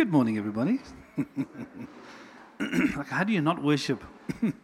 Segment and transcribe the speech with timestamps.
[0.00, 0.80] Good morning, everybody.
[2.58, 4.02] like, how do you not worship?
[4.40, 4.54] and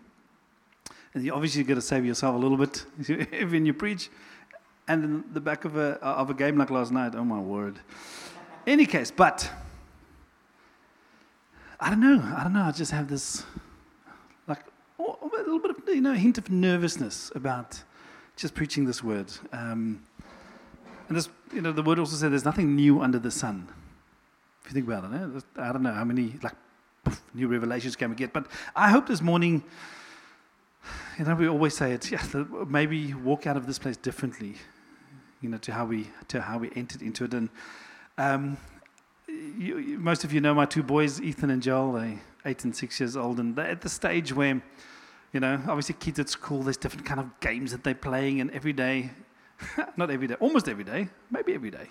[1.14, 2.86] you obviously got to save yourself a little bit
[3.50, 4.08] when you preach.
[4.88, 7.80] And in the back of a, of a game like last night, oh my word.
[8.66, 9.50] Any case, but
[11.78, 12.18] I don't know.
[12.34, 12.62] I don't know.
[12.62, 13.44] I just have this,
[14.48, 14.64] like,
[14.98, 17.82] oh, a little bit of, you know, hint of nervousness about
[18.36, 19.30] just preaching this word.
[19.52, 20.02] Um,
[21.08, 23.68] and this, you know, the word also said there's nothing new under the sun.
[24.66, 25.62] If you think about it, eh?
[25.62, 26.54] I don't know how many like
[27.04, 29.62] poof, new revelations can we get, but I hope this morning,
[31.16, 32.20] you know, we always say it, yeah,
[32.66, 34.56] maybe walk out of this place differently,
[35.40, 37.34] you know, to how we to how we entered into it.
[37.34, 37.48] And
[38.18, 38.56] um,
[39.28, 41.92] you, most of you know my two boys, Ethan and Joel.
[41.92, 44.60] They eight and six years old, and they're at the stage where,
[45.32, 48.50] you know, obviously kids at school, there's different kind of games that they're playing, and
[48.50, 49.12] every day
[49.96, 51.88] not every day, almost every day, maybe every day.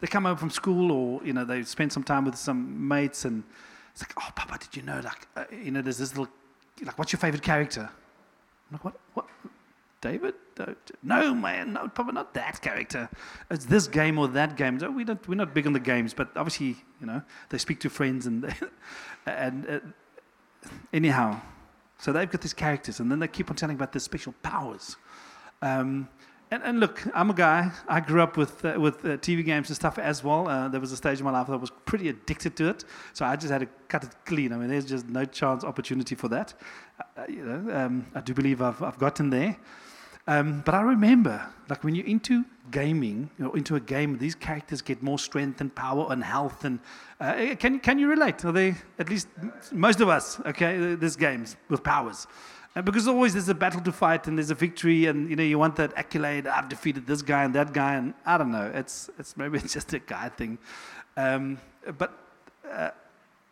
[0.00, 3.24] They come home from school or, you know, they spend some time with some mates
[3.24, 3.42] and
[3.92, 6.32] it's like, oh, Papa, did you know, like, uh, you know, there's this little,
[6.82, 7.88] like, what's your favorite character?
[8.70, 9.26] I'm like, what, what,
[10.00, 10.34] David?
[11.02, 13.08] No, man, no, Papa, not that character.
[13.50, 14.78] It's this game or that game.
[14.78, 17.80] So we don't, we're not big on the games, but obviously, you know, they speak
[17.80, 18.54] to friends and,
[19.26, 19.80] and uh,
[20.92, 21.40] anyhow,
[21.98, 24.96] so they've got these characters and then they keep on telling about their special powers.
[25.62, 26.08] Um,
[26.50, 27.72] and, and, look, I'm a guy.
[27.88, 30.48] I grew up with uh, with uh, TV games and stuff as well.
[30.48, 32.84] Uh, there was a stage in my life that I was pretty addicted to it,
[33.12, 34.52] so I just had to cut it clean.
[34.52, 36.54] I mean, there's just no chance, opportunity for that.
[37.16, 39.56] Uh, you know, um, I do believe I've I've gotten there.
[40.28, 44.34] Um, but I remember, like when you're into gaming, you know, into a game, these
[44.34, 46.64] characters get more strength and power and health.
[46.64, 46.80] And
[47.20, 48.44] uh, can can you relate?
[48.44, 49.28] Are they at least
[49.72, 50.40] most of us?
[50.46, 52.26] Okay, there's games with powers.
[52.76, 55.42] And because always there's a battle to fight and there's a victory and you know
[55.42, 56.46] you want that accolade.
[56.46, 58.70] I've defeated this guy and that guy and I don't know.
[58.74, 60.58] It's it's maybe it's just a guy thing.
[61.16, 61.58] Um,
[61.96, 62.12] but
[62.70, 62.90] uh,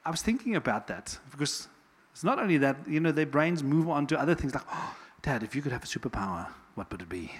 [0.05, 1.69] I was thinking about that because
[2.13, 4.95] it's not only that you know their brains move on to other things like, oh,
[5.23, 7.33] Dad, if you could have a superpower, what would it be?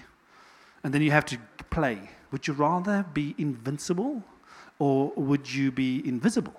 [0.83, 1.37] And then you have to
[1.69, 2.09] play.
[2.31, 4.23] Would you rather be invincible
[4.79, 6.55] or would you be invisible?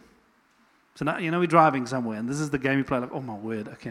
[0.97, 2.99] So now, you know, we're driving somewhere, and this is the game you play.
[2.99, 3.91] Like, oh my word, okay,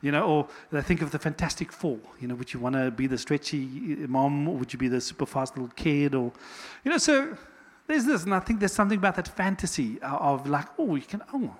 [0.00, 1.98] you know, or they think of the Fantastic Four.
[2.20, 3.66] You know, would you want to be the stretchy
[4.08, 6.32] mom, or would you be the super fast little kid, or,
[6.84, 7.36] you know, so
[7.86, 11.22] there's this, and I think there's something about that fantasy of like, oh, you can,
[11.34, 11.54] oh,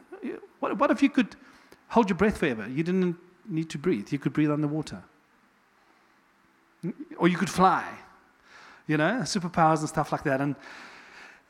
[0.60, 1.36] what, what if you could
[1.88, 2.66] hold your breath forever?
[2.66, 4.10] You didn't need to breathe.
[4.10, 5.02] You could breathe underwater,
[7.18, 7.84] or you could fly.
[8.86, 10.56] You know, superpowers and stuff like that, and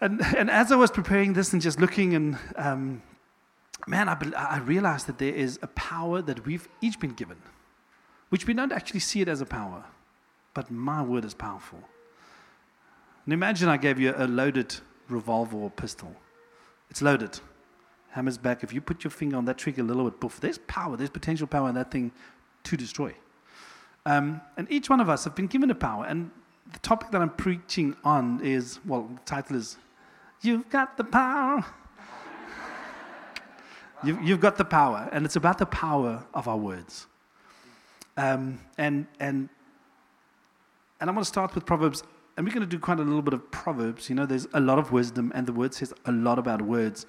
[0.03, 3.03] and, and as I was preparing this and just looking, and um,
[3.87, 7.37] man, I, I realized that there is a power that we've each been given,
[8.29, 9.85] which we don't actually see it as a power,
[10.55, 11.79] but my word is powerful.
[13.25, 14.75] And imagine I gave you a loaded
[15.09, 16.17] revolver or pistol.
[16.91, 17.39] It's loaded.
[18.11, 18.65] Hammers back.
[18.65, 21.11] If you put your finger on that trigger a little bit, poof, there's power, there's
[21.11, 22.11] potential power in that thing
[22.65, 23.15] to destroy.
[24.05, 26.07] Um, and each one of us have been given a power.
[26.07, 26.33] And
[26.73, 29.79] the topic that I'm preaching on is well, the title is
[30.43, 31.65] You've got the power.
[34.05, 37.07] you've, you've got the power, and it's about the power of our words.
[38.17, 39.49] Um, and, and,
[41.01, 42.03] and I'm going to start with Proverbs,
[42.37, 44.09] and we're going to do quite a little bit of Proverbs.
[44.09, 47.07] You know, there's a lot of wisdom, and the word says a lot about words.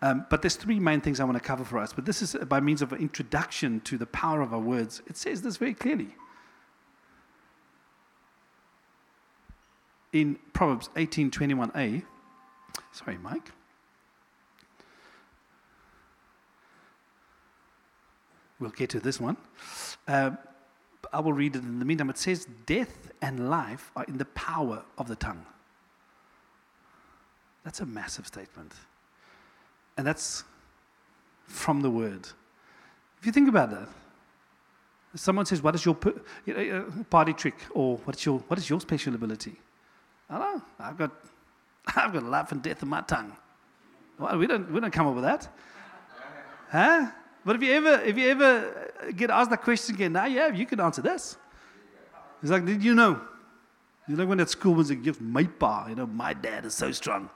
[0.00, 1.92] Um, but there's three main things I want to cover for us.
[1.92, 5.02] But this is by means of an introduction to the power of our words.
[5.06, 6.08] It says this very clearly.
[10.12, 12.04] In Proverbs 18:21a,
[12.94, 13.50] Sorry, Mike.
[18.60, 19.36] We'll get to this one.
[20.06, 20.30] Uh,
[21.12, 22.08] I will read it in the meantime.
[22.08, 25.44] It says, Death and life are in the power of the tongue.
[27.64, 28.72] That's a massive statement.
[29.98, 30.44] And that's
[31.48, 32.28] from the word.
[33.18, 33.88] If you think about that,
[35.16, 35.96] someone says, What is your
[36.48, 37.56] uh, party trick?
[37.70, 39.56] Or what is your, what is your special ability?
[40.30, 40.62] I don't know.
[40.78, 41.10] I've got
[41.96, 43.36] I've got life and death in my tongue.
[44.18, 45.48] Well, we don't, we don't come up with that.
[46.70, 47.06] Huh?
[47.44, 50.66] But if you ever, if you ever get asked that question again, now yeah, you
[50.66, 51.36] can answer this.
[52.42, 53.20] It's like, did you know?
[54.08, 56.92] You know when at school was like, my pa, you know, my dad is so
[56.92, 57.30] strong.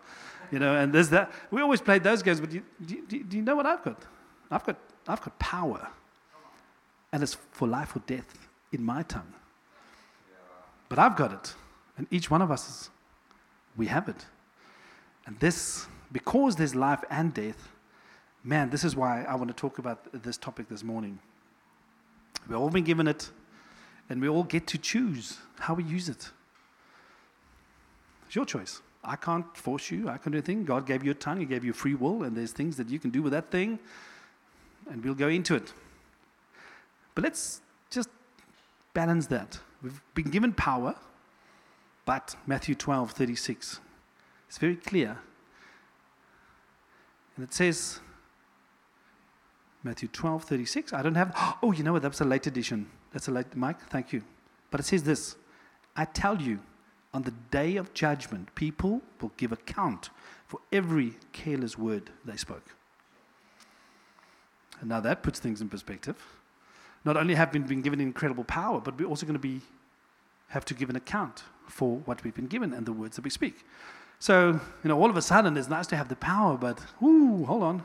[0.50, 1.30] You know, and there's that.
[1.50, 4.02] We always played those games, but do you, do, do you know what I've got?
[4.50, 4.76] I've got,
[5.06, 5.88] I've got power.
[7.12, 9.32] And it's for life or death in my tongue.
[10.88, 11.54] But I've got it.
[11.96, 12.90] And each one of us, is,
[13.76, 14.26] we have it.
[15.28, 17.68] And this, because there's life and death,
[18.42, 21.18] man, this is why I want to talk about this topic this morning.
[22.48, 23.30] We've all been given it,
[24.08, 26.30] and we all get to choose how we use it.
[28.26, 28.80] It's your choice.
[29.04, 30.08] I can't force you.
[30.08, 30.64] I can't do anything.
[30.64, 31.40] God gave you a tongue.
[31.40, 33.78] He gave you free will, and there's things that you can do with that thing,
[34.90, 35.74] and we'll go into it.
[37.14, 37.60] But let's
[37.90, 38.08] just
[38.94, 39.60] balance that.
[39.82, 40.94] We've been given power,
[42.06, 43.80] but Matthew 12, 36,
[44.48, 45.18] it's very clear.
[47.36, 48.00] And it says,
[49.84, 50.92] Matthew 12, 36.
[50.92, 52.02] I don't have, oh, you know what?
[52.02, 52.88] That's a late edition.
[53.12, 54.22] That's a late, Mike, thank you.
[54.70, 55.36] But it says this
[55.96, 56.60] I tell you,
[57.14, 60.10] on the day of judgment, people will give account
[60.46, 62.74] for every careless word they spoke.
[64.80, 66.16] And now that puts things in perspective.
[67.04, 69.60] Not only have we been given incredible power, but we're also going to be
[70.48, 73.30] have to give an account for what we've been given and the words that we
[73.30, 73.64] speak.
[74.20, 77.44] So, you know, all of a sudden it's nice to have the power, but ooh,
[77.44, 77.84] hold on.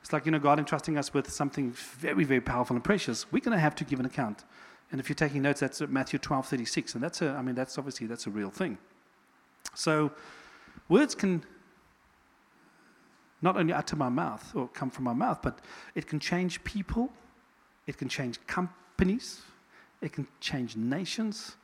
[0.00, 3.30] It's like, you know, God entrusting us with something very, very powerful and precious.
[3.32, 4.44] We're going to have to give an account.
[4.92, 6.94] And if you're taking notes, that's Matthew 12, 36.
[6.94, 8.78] And that's a, I mean, that's obviously, that's a real thing.
[9.74, 10.12] So
[10.88, 11.42] words can
[13.40, 15.60] not only utter my mouth or come from my mouth, but
[15.94, 17.10] it can change people,
[17.86, 19.42] it can change companies,
[20.00, 21.56] it can change nations,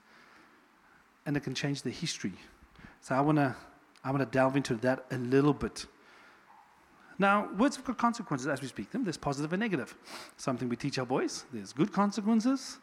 [1.26, 2.32] and it can change the history.
[3.00, 3.54] So I want to
[4.04, 5.86] I want to delve into that a little bit.
[7.18, 9.04] Now, words have got consequences as we speak them.
[9.04, 9.94] There's positive and negative.
[10.38, 11.44] Something we teach our boys.
[11.52, 12.78] There's good consequences,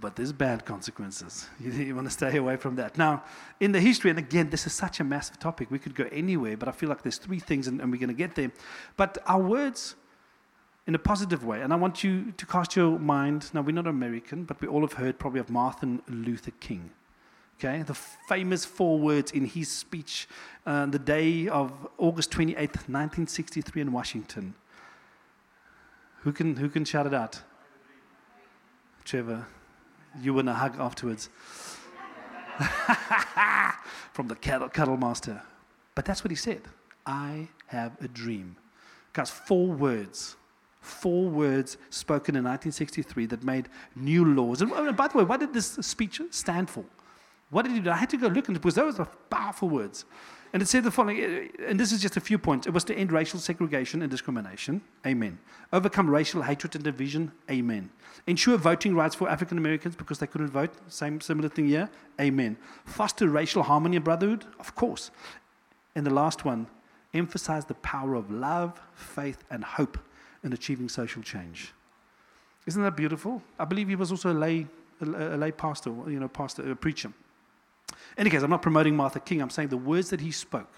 [0.00, 1.48] but there's bad consequences.
[1.60, 2.98] You, you, want to stay away from that.
[2.98, 3.22] Now,
[3.60, 5.70] in the history, and again, this is such a massive topic.
[5.70, 8.08] We could go anywhere, but I feel like there's three things, and, and we're going
[8.08, 8.50] to get there.
[8.96, 9.94] But our words,
[10.88, 13.50] in a positive way, and I want you to cast your mind.
[13.52, 16.90] Now, we're not American, but we all have heard probably of Martin Luther King.
[17.58, 20.28] Okay, the famous four words in his speech
[20.64, 24.54] uh, the day of August 28th, 1963, in Washington.
[26.20, 27.42] Who can, who can shout it out?
[29.04, 29.44] Trevor,
[30.20, 31.30] you want a hug afterwards.
[34.12, 35.42] From the cattle, cattle master.
[35.96, 36.62] But that's what he said.
[37.06, 38.56] I have a dream.
[39.12, 40.36] Guys, four words.
[40.80, 44.62] Four words spoken in 1963 that made new laws.
[44.62, 46.84] And by the way, what did this speech stand for?
[47.50, 47.90] What did he do?
[47.90, 50.04] I had to go look into because those are powerful words.
[50.52, 52.66] And it said the following, and this is just a few points.
[52.66, 54.80] It was to end racial segregation and discrimination.
[55.06, 55.38] Amen.
[55.72, 57.32] Overcome racial hatred and division.
[57.50, 57.90] Amen.
[58.26, 60.70] Ensure voting rights for African Americans because they couldn't vote.
[60.88, 61.90] Same similar thing here.
[62.18, 62.56] Amen.
[62.86, 64.46] Foster racial harmony and brotherhood.
[64.58, 65.10] Of course.
[65.94, 66.66] And the last one,
[67.12, 69.98] emphasize the power of love, faith, and hope
[70.42, 71.72] in achieving social change.
[72.66, 73.42] Isn't that beautiful?
[73.58, 74.66] I believe he was also a lay,
[75.00, 77.12] a, a lay pastor, you know, pastor, a preacher.
[78.18, 79.40] Any case, I'm not promoting Martha King.
[79.40, 80.72] I'm saying the words that he spoke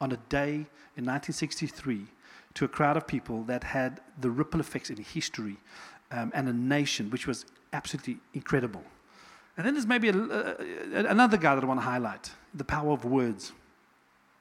[0.00, 0.54] on a day
[0.96, 2.06] in 1963
[2.54, 5.58] to a crowd of people that had the ripple effects in history
[6.10, 7.44] um, and a nation, which was
[7.74, 8.82] absolutely incredible.
[9.58, 12.92] And then there's maybe a, a, another guy that I want to highlight the power
[12.92, 13.52] of words.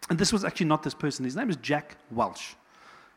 [0.10, 1.25] And this was actually not this person.
[1.25, 2.56] His name is Jack Welch.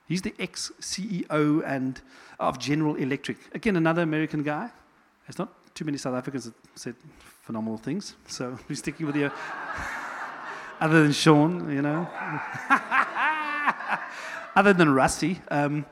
[0.06, 2.00] He's the ex CEO and
[2.40, 3.36] of General Electric.
[3.54, 4.70] Again, another American guy.
[5.26, 6.96] There's not too many South Africans that said
[7.42, 8.16] phenomenal things.
[8.26, 9.30] So we're sticking with you.
[10.80, 12.08] Other than Sean, you know.
[14.56, 15.40] Other than Rusty.
[15.48, 15.86] Um,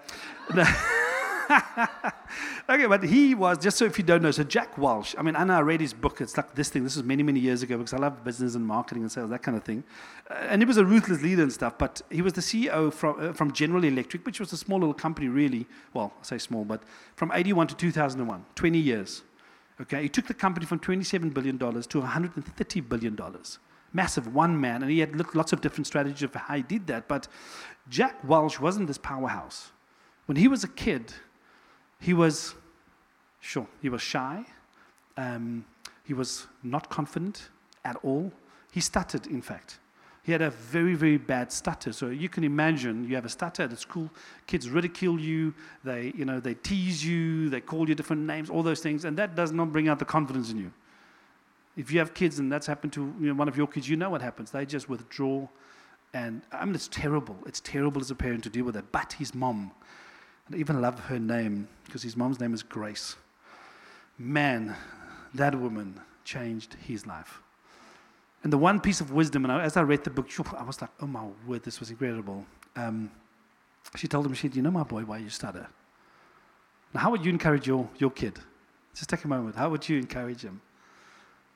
[2.68, 5.36] okay, but he was, just so if you don't know, so Jack Welch, I mean,
[5.36, 6.20] I know I read his book.
[6.20, 6.82] It's like this thing.
[6.82, 9.44] This was many, many years ago because I love business and marketing and sales, that
[9.44, 9.84] kind of thing.
[10.28, 13.20] Uh, and he was a ruthless leader and stuff, but he was the CEO from,
[13.20, 15.64] uh, from General Electric, which was a small little company, really.
[15.94, 16.82] Well, I say small, but
[17.14, 19.22] from 81 to 2001, 20 years.
[19.80, 23.18] Okay, he took the company from $27 billion to $130 billion.
[23.92, 27.08] Massive, one man, and he had lots of different strategies of how he did that.
[27.08, 27.28] But
[27.88, 29.70] Jack Welch wasn't this powerhouse.
[30.26, 31.12] When he was a kid,
[32.00, 32.54] he was,
[33.40, 34.44] sure, he was shy.
[35.16, 35.64] Um,
[36.04, 37.48] he was not confident
[37.84, 38.32] at all.
[38.72, 39.78] He stuttered, in fact.
[40.26, 41.92] He had a very, very bad stutter.
[41.92, 44.10] So you can imagine you have a stutter at school,
[44.48, 45.54] kids ridicule you,
[45.84, 49.16] they, you know, they tease you, they call you different names, all those things, and
[49.18, 50.72] that does not bring out the confidence in you.
[51.76, 53.94] If you have kids and that's happened to you know, one of your kids, you
[53.94, 54.50] know what happens.
[54.50, 55.46] They just withdraw.
[56.12, 57.36] And I mean, it's terrible.
[57.46, 58.90] It's terrible as a parent to deal with that.
[58.90, 59.70] But his mom,
[60.52, 63.14] I even love her name because his mom's name is Grace.
[64.18, 64.74] Man,
[65.34, 67.42] that woman changed his life.
[68.46, 70.90] And the one piece of wisdom, and as I read the book, I was like,
[71.00, 72.46] oh my word, this was incredible.
[72.76, 73.10] Um,
[73.96, 75.66] she told him, she said, you know, my boy, why you stutter?
[76.94, 78.38] Now, how would you encourage your, your kid?
[78.94, 79.56] Just take a moment.
[79.56, 80.60] How would you encourage him?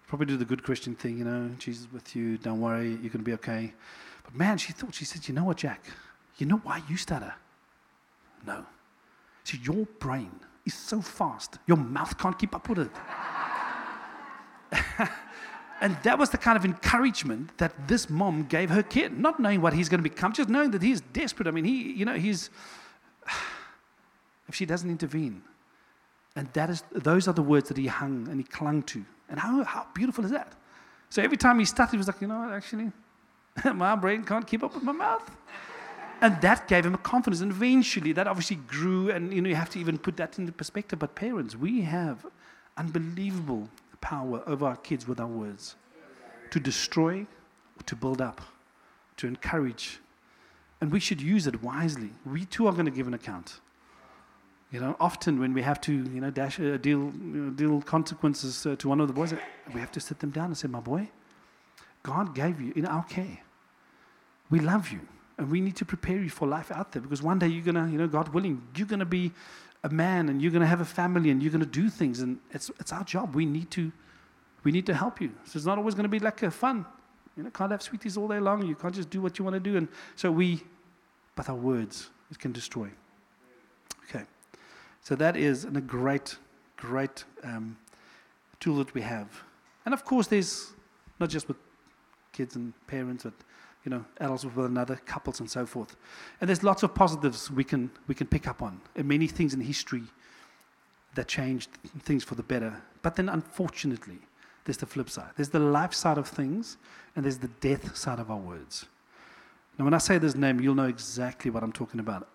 [0.08, 3.12] Probably do the good Christian thing, you know, Jesus with you, don't worry, you're going
[3.12, 3.72] to be okay.
[4.24, 5.84] But man, she thought, she said, you know what, Jack?
[6.38, 7.32] You know why you stutter?
[8.44, 8.66] No.
[9.44, 10.32] See, your brain
[10.66, 12.90] is so fast, your mouth can't keep up with it.
[15.80, 19.62] And that was the kind of encouragement that this mom gave her kid, not knowing
[19.62, 21.48] what he's going to become, just knowing that he's desperate.
[21.48, 22.50] I mean, he, you know, he's,
[24.48, 25.42] if she doesn't intervene.
[26.36, 29.04] And that is, those are the words that he hung and he clung to.
[29.30, 30.52] And how, how beautiful is that?
[31.08, 32.92] So every time he started, he was like, you know what, actually,
[33.74, 35.28] my brain can't keep up with my mouth.
[36.20, 37.40] And that gave him a confidence.
[37.40, 39.10] And eventually, that obviously grew.
[39.10, 40.98] And, you know, you have to even put that into perspective.
[40.98, 42.26] But parents, we have
[42.76, 43.70] unbelievable
[44.00, 45.76] power over our kids with our words
[46.50, 47.26] to destroy,
[47.86, 48.40] to build up,
[49.16, 50.00] to encourage.
[50.80, 52.10] And we should use it wisely.
[52.24, 53.60] We too are going to give an account.
[54.72, 57.82] You know, often when we have to, you know, dash, uh, deal, you know, deal
[57.82, 59.34] consequences uh, to one of the boys,
[59.74, 61.10] we have to sit them down and say, "My boy,
[62.04, 63.40] God gave you in our care.
[64.48, 65.00] We love you,
[65.38, 67.90] and we need to prepare you for life out there because one day you're gonna,
[67.90, 69.32] you know, God willing, you're gonna be
[69.82, 72.20] a man and you're going to have a family and you're going to do things
[72.20, 73.34] and it's, it's our job.
[73.34, 73.92] We need to
[74.62, 75.32] we need to help you.
[75.44, 76.84] So it's not always going to be like a fun
[77.36, 78.66] you know can't have sweeties all day long.
[78.66, 79.76] You can't just do what you want to do.
[79.76, 80.62] And so we
[81.34, 82.90] but our words it can destroy.
[84.04, 84.24] Okay.
[85.00, 86.36] So that is a great
[86.76, 87.76] great um,
[88.58, 89.28] tool that we have.
[89.84, 90.72] And of course there's
[91.18, 91.56] not just with
[92.32, 93.34] kids and parents but
[93.84, 95.96] you know, adults with another, couples, and so forth.
[96.40, 99.54] And there's lots of positives we can, we can pick up on, and many things
[99.54, 100.04] in history
[101.14, 101.70] that changed
[102.00, 102.82] things for the better.
[103.02, 104.18] But then, unfortunately,
[104.64, 105.30] there's the flip side.
[105.36, 106.76] There's the life side of things,
[107.16, 108.86] and there's the death side of our words.
[109.78, 112.28] Now, when I say this name, you'll know exactly what I'm talking about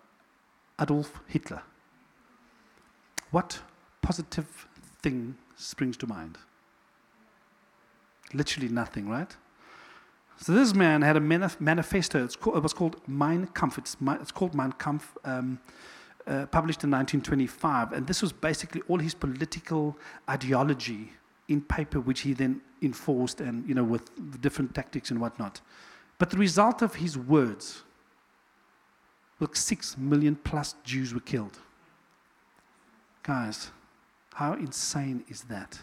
[0.80, 1.62] Adolf Hitler.
[3.30, 3.60] What
[4.02, 4.66] positive
[5.00, 6.38] thing springs to mind?
[8.32, 9.34] Literally nothing, right?
[10.38, 12.22] So this man had a manif- manifesto.
[12.22, 13.78] It's called, it was called Mein Kampf.
[13.78, 15.58] It's, my, it's called Mein Kampf, um,
[16.26, 17.92] uh, published in 1925.
[17.92, 19.96] And this was basically all his political
[20.28, 21.12] ideology
[21.48, 25.60] in paper, which he then enforced and, you know, with different tactics and whatnot.
[26.18, 27.82] But the result of his words,
[29.40, 31.58] look, six million plus Jews were killed.
[33.22, 33.70] Guys,
[34.34, 35.78] how insane is that?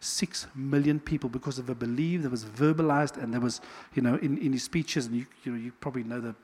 [0.00, 3.60] Six million people because of a belief that was verbalized and there was,
[3.94, 6.34] you know, in, in his speeches, and you, you know, you probably know the,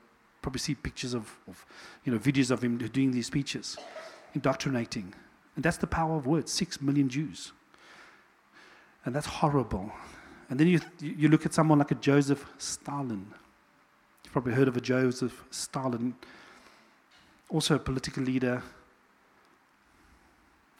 [0.41, 1.65] probably see pictures of, of,
[2.03, 3.77] you know, videos of him doing these speeches,
[4.33, 5.13] indoctrinating.
[5.55, 7.53] And that's the power of words, six million Jews.
[9.05, 9.91] And that's horrible.
[10.49, 13.25] And then you, you look at someone like a Joseph Stalin.
[14.23, 16.13] You've probably heard of a Joseph Stalin,
[17.49, 18.61] also a political leader,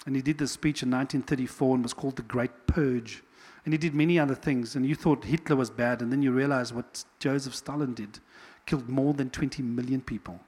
[0.05, 3.23] and he did this speech in 1934 and was called the Great Purge.
[3.63, 4.75] And he did many other things.
[4.75, 8.19] And you thought Hitler was bad, and then you realize what Joseph Stalin did
[8.65, 10.39] killed more than 20 million people.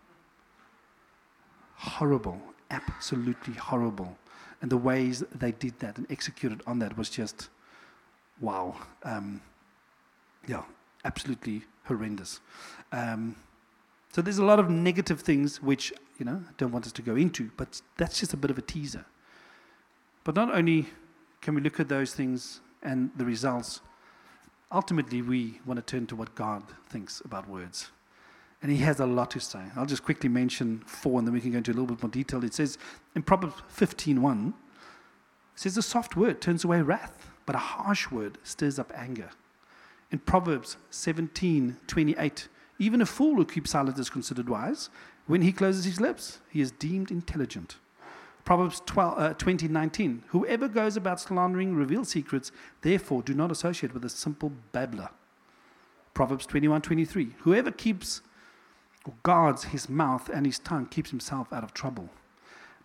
[1.76, 2.40] Horrible,
[2.72, 4.18] absolutely horrible.
[4.62, 7.50] And the ways they did that and executed on that was just
[8.40, 8.76] wow.
[9.04, 9.42] Um,
[10.48, 10.64] yeah,
[11.06, 12.40] absolutely horrendous.
[12.92, 13.36] Um,
[14.12, 17.02] so there's a lot of negative things which, you know, I don't want us to
[17.02, 19.06] go into, but that's just a bit of a teaser.
[20.28, 20.88] But not only
[21.40, 23.80] can we look at those things and the results,
[24.70, 27.92] ultimately we want to turn to what God thinks about words.
[28.62, 29.62] And he has a lot to say.
[29.78, 32.12] I'll just quickly mention four and then we can go into a little bit more
[32.12, 32.44] detail.
[32.44, 32.78] It says
[33.16, 34.54] in Proverbs 15:1, it
[35.56, 39.30] says a soft word turns away wrath, but a harsh word stirs up anger.
[40.12, 44.90] In Proverbs 17:28, even a fool who keeps silent is considered wise.
[45.26, 47.78] When he closes his lips, he is deemed intelligent.
[48.48, 50.24] Proverbs 12, uh, 20, 19.
[50.28, 55.10] Whoever goes about slandering reveals secrets, therefore do not associate with a simple babbler.
[56.14, 57.34] Proverbs 21, 23.
[57.40, 58.22] Whoever keeps
[59.04, 62.10] or guards his mouth and his tongue keeps himself out of trouble.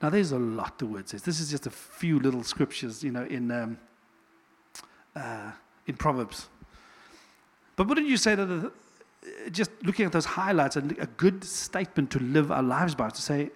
[0.02, 1.22] Now, there's a lot the word says.
[1.22, 3.78] This is just a few little scriptures, you know, in, um,
[5.14, 5.52] uh,
[5.86, 6.48] in Proverbs.
[7.76, 8.72] But wouldn't you say that the,
[9.52, 13.22] just looking at those highlights, a, a good statement to live our lives by, to
[13.22, 13.52] say,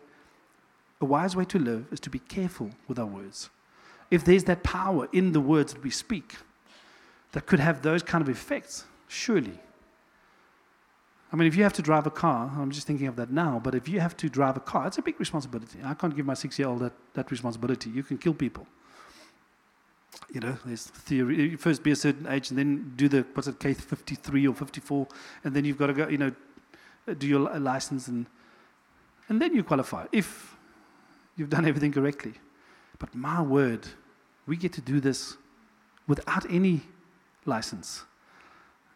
[1.00, 3.50] a wise way to live is to be careful with our words.
[4.10, 6.36] If there's that power in the words that we speak
[7.32, 9.58] that could have those kind of effects, surely.
[11.32, 13.60] I mean, if you have to drive a car, I'm just thinking of that now,
[13.62, 15.80] but if you have to drive a car, it's a big responsibility.
[15.84, 17.90] I can't give my six year old that, that responsibility.
[17.90, 18.66] You can kill people.
[20.32, 21.50] You know, there's theory.
[21.50, 24.54] You first be a certain age and then do the, what's it, K 53 or
[24.54, 25.06] 54,
[25.44, 26.32] and then you've got to go, you know,
[27.18, 28.26] do your license and,
[29.28, 30.06] and then you qualify.
[30.12, 30.55] If
[31.36, 32.34] You've done everything correctly.
[32.98, 33.86] But my word,
[34.46, 35.36] we get to do this
[36.08, 36.82] without any
[37.44, 38.04] license,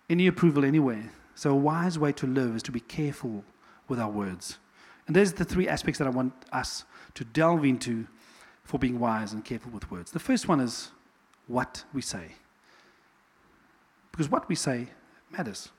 [0.08, 1.12] any approval anywhere.
[1.34, 3.44] So, a wise way to live is to be careful
[3.88, 4.58] with our words.
[5.06, 8.06] And there's the three aspects that I want us to delve into
[8.62, 10.12] for being wise and careful with words.
[10.12, 10.90] The first one is
[11.46, 12.32] what we say.
[14.12, 14.88] Because what we say
[15.30, 15.70] matters.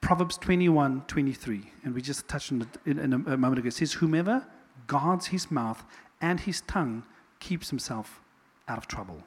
[0.00, 3.70] Proverbs 21 23, and we just touched on it in, a, a moment ago.
[3.70, 4.46] Says, Whomever
[4.88, 5.84] guards his mouth
[6.20, 7.04] and his tongue
[7.38, 8.20] keeps himself
[8.66, 9.22] out of trouble.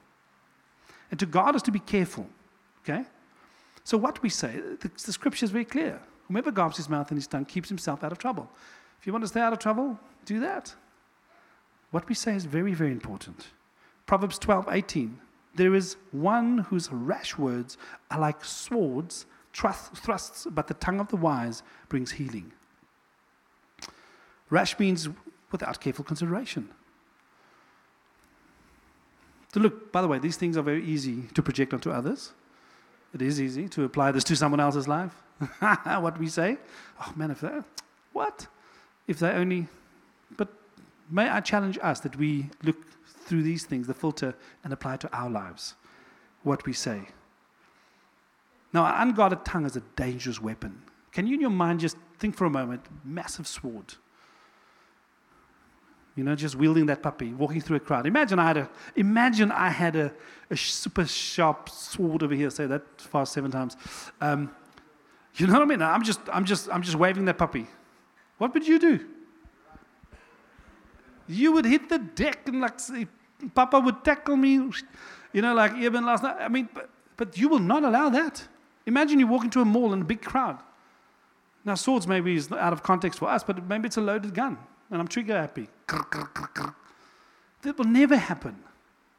[1.09, 2.27] And to guard is to be careful.
[2.83, 3.05] Okay?
[3.83, 6.01] So, what we say, the, the scripture is very clear.
[6.27, 8.49] Whomever guards his mouth and his tongue keeps himself out of trouble.
[8.99, 10.75] If you want to stay out of trouble, do that.
[11.91, 13.47] What we say is very, very important.
[14.05, 15.19] Proverbs 12 18.
[15.55, 17.77] There is one whose rash words
[18.09, 22.51] are like swords thrusts, but the tongue of the wise brings healing.
[24.49, 25.09] Rash means
[25.51, 26.69] without careful consideration.
[29.53, 32.31] So, look, by the way, these things are very easy to project onto others.
[33.13, 35.13] It is easy to apply this to someone else's life.
[35.59, 36.57] what we say,
[37.01, 37.59] oh man, if they,
[38.13, 38.47] what?
[39.07, 39.67] If they only,
[40.37, 40.47] but
[41.09, 45.13] may I challenge us that we look through these things, the filter, and apply to
[45.13, 45.75] our lives
[46.43, 47.09] what we say.
[48.73, 50.81] Now, an unguarded tongue is a dangerous weapon.
[51.11, 53.95] Can you, in your mind, just think for a moment massive sword?
[56.15, 58.05] You know, just wielding that puppy, walking through a crowd.
[58.05, 60.11] Imagine I had a, imagine I had a,
[60.49, 62.49] a super sharp sword over here.
[62.49, 63.77] Say that fast seven times.
[64.19, 64.51] Um,
[65.35, 65.81] you know what I mean?
[65.81, 67.67] I'm just, I'm just, I'm just waving that puppy.
[68.37, 69.07] What would you do?
[71.27, 73.07] You would hit the deck and like, see
[73.55, 74.69] Papa would tackle me.
[75.31, 76.37] You know, like even last night.
[76.39, 78.45] I mean, but, but you will not allow that.
[78.85, 80.59] Imagine you walk into a mall in a big crowd.
[81.63, 84.57] Now, swords maybe is out of context for us, but maybe it's a loaded gun,
[84.91, 85.67] and I'm trigger happy.
[85.87, 88.55] That will never happen.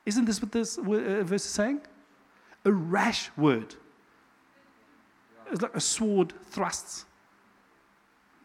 [0.04, 1.80] Isn't this what this uh, verse is saying?
[2.64, 3.74] A rash word.
[5.50, 7.06] It's like a sword thrusts.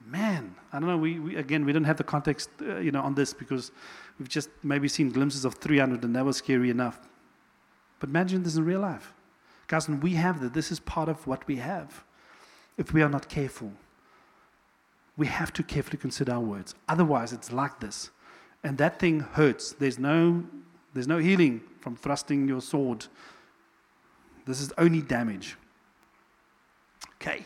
[0.06, 0.98] Man, I don't know.
[0.98, 3.72] We, we again, we don't have the context, uh, you know, on this because
[4.18, 7.00] we've just maybe seen glimpses of 300, and that was scary enough.
[8.00, 9.14] But imagine this in real life.
[9.68, 10.54] Guys, we have that.
[10.54, 12.04] This is part of what we have.
[12.78, 13.74] If we are not careful,
[15.18, 16.76] we have to carefully consider our words.
[16.88, 18.12] Otherwise, it's like this.
[18.64, 19.74] And that thing hurts.
[19.74, 20.44] There's no,
[20.94, 23.08] there's no healing from thrusting your sword.
[24.46, 25.58] This is only damage.
[27.16, 27.46] Okay.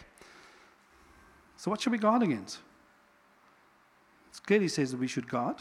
[1.58, 2.60] So, what should we guard against?
[4.46, 5.58] Clearly says that we should guard.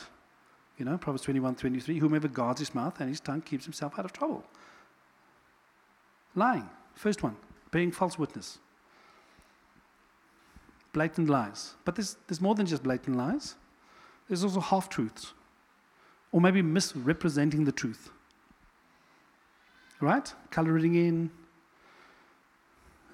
[0.78, 4.04] You know, Proverbs 21 23 whomever guards his mouth and his tongue keeps himself out
[4.04, 4.44] of trouble.
[6.34, 7.36] Lying, first one,
[7.70, 8.58] bearing false witness.
[10.92, 11.74] Blatant lies.
[11.84, 13.54] But there's, there's more than just blatant lies,
[14.28, 15.32] there's also half truths,
[16.32, 18.10] or maybe misrepresenting the truth.
[20.00, 20.32] Right?
[20.50, 21.30] Coloring in,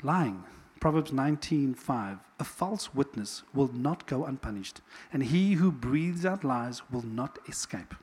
[0.02, 0.44] lying.
[0.78, 6.82] Proverbs 19:5 A false witness will not go unpunished, and he who breathes out lies
[6.90, 7.94] will not escape.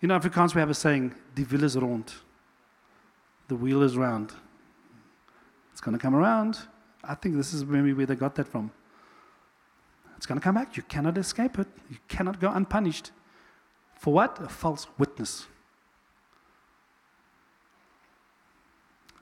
[0.00, 2.12] You know, Afrikaans we have a saying, die wiel is rond
[3.52, 4.32] the wheel is round.
[5.72, 6.58] It's going to come around.
[7.04, 8.70] I think this is maybe where they got that from.
[10.16, 10.76] It's going to come back.
[10.76, 11.66] You cannot escape it.
[11.90, 13.10] You cannot go unpunished.
[13.96, 14.38] For what?
[14.40, 15.46] A false witness.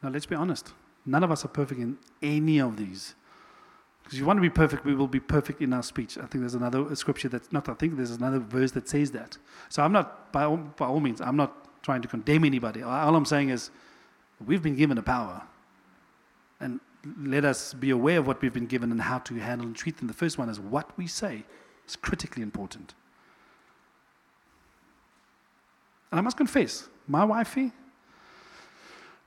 [0.02, 0.72] Now, let's be honest.
[1.06, 3.14] None of us are perfect in any of these.
[4.02, 6.18] Because you want to be perfect, we will be perfect in our speech.
[6.18, 9.38] I think there's another scripture that's not, I think there's another verse that says that.
[9.68, 12.82] So I'm not, by all, by all means, I'm not trying to condemn anybody.
[12.82, 13.70] All I'm saying is,
[14.44, 15.42] We've been given a power.
[16.60, 16.80] And
[17.22, 19.96] let us be aware of what we've been given and how to handle and treat
[19.98, 20.06] them.
[20.06, 21.44] The first one is what we say
[21.88, 22.94] is critically important.
[26.10, 27.72] And I must confess, my wifey,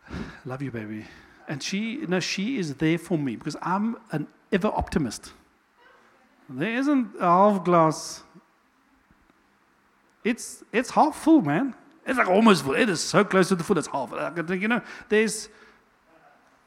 [0.45, 1.05] love you, baby.
[1.47, 5.33] And she, no, she is there for me because I'm an ever optimist.
[6.49, 8.23] There isn't a half glass.
[10.23, 11.73] It's, it's half full, man.
[12.05, 12.75] It's like almost full.
[12.75, 14.11] It is so close to the full, it's half.
[14.49, 15.49] You know, there's,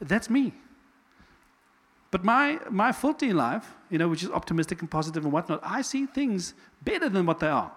[0.00, 0.52] that's me.
[2.10, 5.82] But my, my faulty life, you know, which is optimistic and positive and whatnot, I
[5.82, 7.72] see things better than what they are.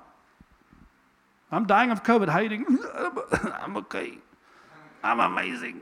[1.51, 2.29] I'm dying of COVID.
[2.29, 2.79] How are you doing?
[3.61, 4.13] I'm okay.
[5.03, 5.81] I'm amazing.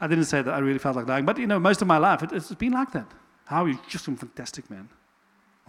[0.00, 0.52] I didn't say that.
[0.52, 1.24] I really felt like dying.
[1.24, 3.06] But, you know, most of my life, it, it's been like that.
[3.44, 3.78] How are you?
[3.88, 4.88] Just some fantastic, man.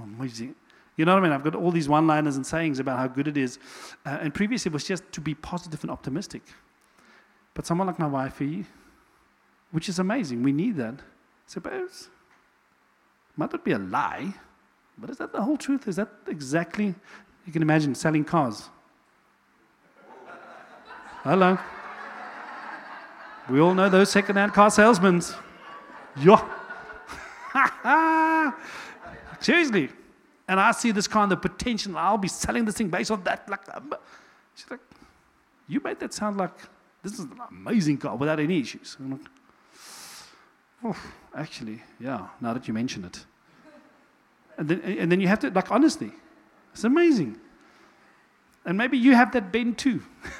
[0.02, 0.56] Amazing.
[0.96, 1.32] You know what I mean?
[1.32, 3.60] I've got all these one liners and sayings about how good it is.
[4.06, 6.42] Uh, and previously it was just to be positive and optimistic.
[7.54, 8.66] But someone like my wifey,
[9.72, 10.96] which is amazing, we need that.
[11.46, 12.10] Suppose,
[13.36, 14.34] might not be a lie,
[14.98, 15.88] but is that the whole truth?
[15.88, 16.94] Is that exactly,
[17.46, 18.70] you can imagine selling cars?
[21.24, 21.58] Hello.
[23.50, 25.22] We all know those second-hand car salesmen.
[26.18, 26.44] Yeah.
[29.40, 29.90] Seriously
[30.48, 31.98] and I see this kind of potential.
[31.98, 33.48] I'll be selling this thing based on that.
[33.50, 33.94] Like, um,
[34.56, 34.82] she's like,
[35.68, 36.54] you made that sound like
[37.02, 38.98] this is an amazing car without any issues.
[39.00, 39.22] Like,
[40.84, 40.98] Oh,
[41.36, 43.26] actually, yeah, now that you mention it.
[44.58, 46.12] And then, and then you have to, like, honestly,
[46.74, 47.40] it's amazing.
[48.66, 50.02] And maybe you have that bend too.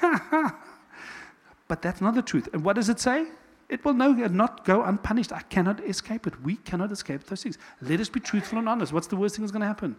[1.68, 2.48] but that's not the truth.
[2.52, 3.26] And what does it say?
[3.68, 5.32] It will no, not go unpunished.
[5.32, 6.40] I cannot escape it.
[6.42, 7.58] We cannot escape those things.
[7.80, 8.92] Let us be truthful and honest.
[8.92, 9.96] What's the worst thing that's going to happen?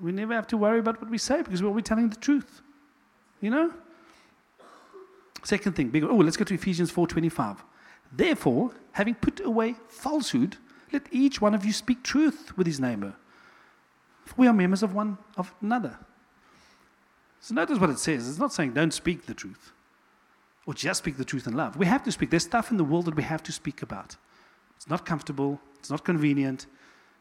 [0.00, 2.60] We never have to worry about what we say because we're telling the truth.
[3.40, 3.72] You know?
[5.42, 7.58] Second thing, big, oh, let's go to Ephesians 4.25.
[8.12, 10.56] Therefore, having put away falsehood,
[10.92, 13.14] let each one of you speak truth with his neighbor.
[14.24, 15.98] For we are members of one of another.
[17.40, 18.28] So notice what it says.
[18.28, 19.72] It's not saying don't speak the truth
[20.66, 21.76] or just speak the truth in love.
[21.76, 22.30] We have to speak.
[22.30, 24.16] There's stuff in the world that we have to speak about.
[24.76, 26.66] It's not comfortable, it's not convenient.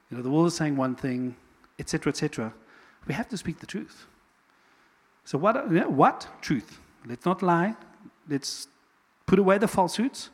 [0.09, 1.35] You know, the world is saying one thing,
[1.79, 2.53] etc., etc.
[3.07, 4.07] We have to speak the truth.
[5.23, 6.79] So what what truth?
[7.05, 7.75] Let's not lie.
[8.27, 8.67] Let's
[9.25, 10.29] put away the falsehoods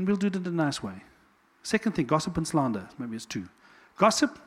[0.00, 0.94] and we'll do it in a nice way.
[1.62, 2.88] Second thing, gossip and slander.
[2.98, 3.46] Maybe it's two.
[3.98, 4.38] Gossip,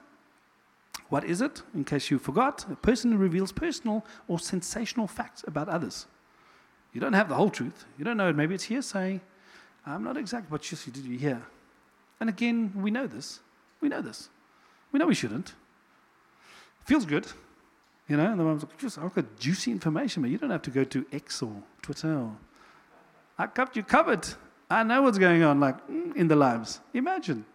[1.10, 1.62] what is it?
[1.76, 6.08] In case you forgot, a person who reveals personal or sensational facts about others.
[6.92, 7.86] You don't have the whole truth.
[8.00, 8.36] You don't know it.
[8.36, 9.22] Maybe it's hearsay.
[9.86, 11.39] I'm not exact, but just you did you hear?
[12.20, 13.39] And again, we know this.
[13.80, 14.30] We know this.
[14.92, 15.54] We know we shouldn't.
[16.86, 17.28] Feels good.
[18.08, 20.63] You know, and the mom's like, just, I've got juicy information, but you don't have
[20.63, 22.12] to go to X or Twitter.
[22.12, 22.36] Or,
[23.38, 24.28] I kept you covered.
[24.73, 26.81] I know what's going on, like mm, in the lives.
[26.93, 27.45] Imagine.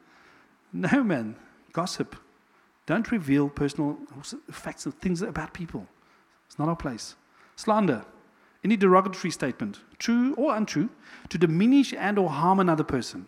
[0.73, 1.37] No, man.
[1.73, 2.17] Gossip.
[2.87, 3.99] Don't reveal personal
[4.51, 5.87] facts and things about people.
[6.47, 7.17] It's not our place.
[7.57, 8.05] Slander
[8.65, 10.91] any derogatory statement, true or untrue,
[11.29, 13.27] to diminish and or harm another person,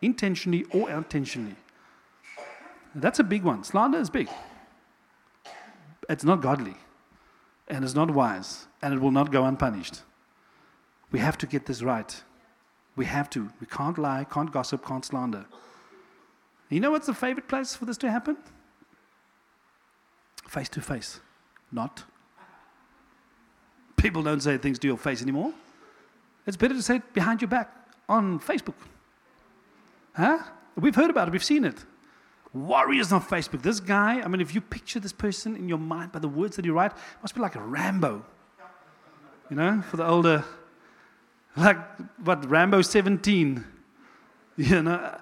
[0.00, 1.56] intentionally or unintentionally.
[2.94, 3.64] That's a big one.
[3.64, 4.28] Slander is big.
[6.08, 6.76] It's not godly,
[7.68, 10.02] and it's not wise, and it will not go unpunished.
[11.12, 12.22] We have to get this right.
[12.96, 13.50] We have to.
[13.60, 15.46] We can't lie, can't gossip, can't slander.
[16.68, 18.36] You know what's the favorite place for this to happen?
[20.48, 21.20] Face to face,
[21.72, 22.04] not
[24.00, 25.52] People don't say things to your face anymore.
[26.46, 27.70] It's better to say it behind your back
[28.08, 28.74] on Facebook.
[30.14, 30.38] Huh?
[30.74, 31.84] We've heard about it, we've seen it.
[32.54, 33.62] Warriors on Facebook.
[33.62, 36.56] This guy, I mean, if you picture this person in your mind by the words
[36.56, 38.24] that he writes, must be like a Rambo.
[39.50, 40.44] You know, for the older,
[41.56, 41.78] like
[42.24, 43.64] what, Rambo 17.
[44.56, 45.18] You know,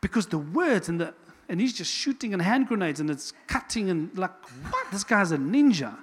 [0.00, 1.14] because the words and the,
[1.48, 4.30] and he's just shooting and hand grenades and it's cutting and like,
[4.70, 4.86] what?
[4.90, 5.96] This guy's a ninja.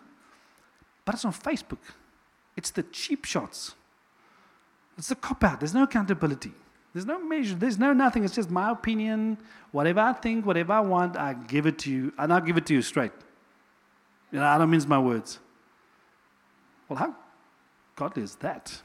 [1.05, 1.79] But it's on Facebook.
[2.55, 3.75] It's the cheap shots.
[4.97, 5.59] It's the cop out.
[5.59, 6.51] There's no accountability.
[6.93, 7.55] There's no measure.
[7.55, 8.25] There's no nothing.
[8.25, 9.38] It's just my opinion.
[9.71, 12.13] Whatever I think, whatever I want, I give it to you.
[12.17, 13.12] And I'll give it to you straight.
[14.31, 15.39] You know, I don't mince my words.
[16.88, 17.15] Well, how
[17.95, 18.81] godly is that?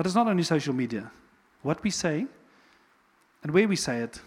[0.00, 1.10] But it's not only social media.
[1.60, 2.24] What we say
[3.42, 4.18] and where we say it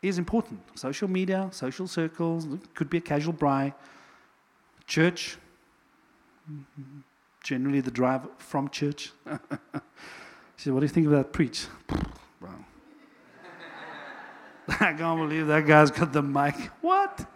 [0.00, 0.62] is important.
[0.74, 3.74] Social media, social circles, could be a casual braai.
[4.86, 5.36] Church,
[7.44, 9.12] generally the drive from church.
[10.56, 11.66] she said, What do you think of that preach?
[14.80, 16.54] I can't believe that guy's got the mic.
[16.80, 17.26] What?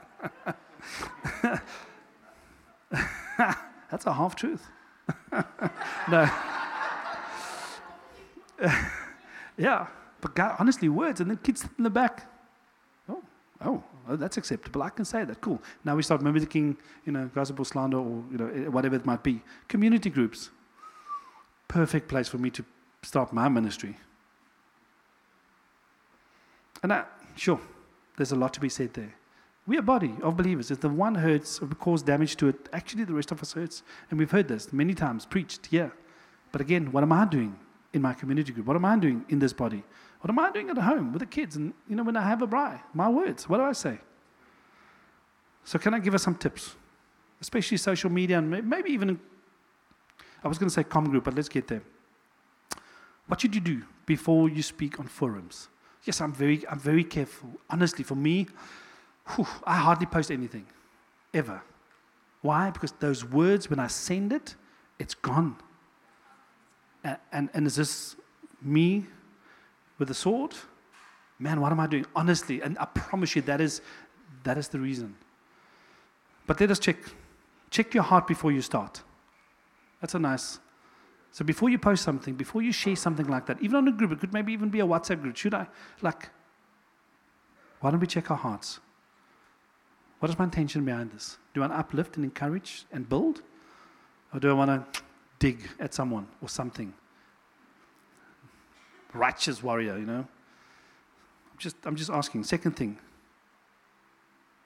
[3.91, 4.67] That's a half truth.
[6.11, 6.31] no.
[9.57, 9.87] yeah,
[10.20, 12.31] but God, honestly, words, and then kids in the back.
[13.09, 13.22] Oh,
[13.64, 14.83] oh, oh, that's acceptable.
[14.83, 15.40] I can say that.
[15.40, 15.61] Cool.
[15.85, 19.22] Now we start mimicking, you know, gospel slander or you know eh, whatever it might
[19.22, 19.42] be.
[19.68, 20.51] Community groups.
[21.68, 22.64] Perfect place for me to
[23.03, 23.96] start my ministry.
[26.83, 27.05] And I,
[27.37, 27.61] sure,
[28.16, 29.14] there's a lot to be said there.
[29.66, 30.70] We're a body of believers.
[30.70, 33.83] If the one hurts or cause damage to it, actually the rest of us hurts.
[34.11, 35.90] And we've heard this many times preached yeah.
[36.51, 37.57] But again, what am I doing
[37.93, 38.67] in my community group?
[38.67, 39.83] What am I doing in this body?
[40.21, 41.57] What am I doing at home with the kids?
[41.57, 43.99] And, you know, when I have a braai, my words, what do I say?
[45.65, 46.77] So, can I give us some tips?
[47.41, 49.19] Especially social media and maybe even,
[50.45, 51.83] I was going to say com group, but let's get there.
[53.27, 55.69] What should you do before you speak on forums?
[56.05, 57.51] Yes, I'm very, I'm very careful.
[57.71, 58.47] Honestly, for me,
[59.35, 60.67] whew, I hardly post anything,
[61.33, 61.63] ever.
[62.43, 62.71] Why?
[62.71, 64.57] Because those words, when I send it,
[64.99, 65.57] it's gone.
[67.05, 68.17] And, and, is this
[68.61, 69.07] me
[69.99, 70.55] with a sword,
[71.38, 72.07] man, what am I doing?
[72.15, 73.81] Honestly, and I promise you that is,
[74.45, 75.17] that is the reason.
[76.47, 76.97] But let us check.
[77.71, 79.03] Check your heart before you start.
[80.01, 80.59] That's a nice.
[81.33, 84.12] So before you post something, before you share something like that, even on a group,
[84.12, 85.37] it could maybe even be a WhatsApp group.
[85.37, 85.67] Should I,
[86.03, 86.29] like,
[87.81, 88.81] why don't we check our hearts?
[90.21, 91.38] What is my intention behind this?
[91.55, 93.43] Do I want to uplift and encourage and build?
[94.33, 95.03] Or do I want to
[95.47, 96.95] dig at someone or something?
[99.15, 100.27] righteous warrior, you know.
[101.53, 102.45] I'm just, I'm just asking.
[102.45, 102.99] Second thing,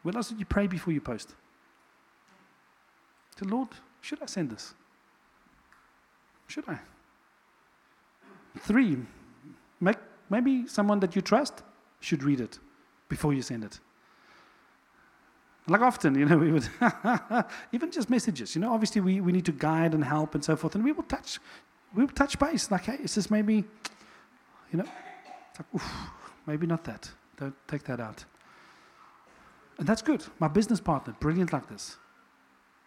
[0.03, 1.35] when else did you pray before you post?
[3.39, 3.69] The Lord,
[4.01, 4.75] should I send this?
[6.47, 6.79] Should I?
[8.61, 8.97] Three,
[9.81, 9.99] make,
[10.31, 11.63] maybe someone that you trust
[12.01, 12.59] should read it
[13.09, 13.81] before you send it.
[15.69, 16.69] Like often, you know, we would,
[17.73, 20.55] even just messages, you know, obviously we, we need to guide and help and so
[20.55, 21.41] forth, and we will touch,
[21.95, 23.65] we will touch base, like, hey, is this maybe,
[24.71, 24.85] you know,
[25.59, 25.93] like, oof,
[26.47, 27.11] maybe not that.
[27.37, 28.25] Don't take that out.
[29.79, 30.25] And that's good.
[30.39, 31.97] My business partner, brilliant like this.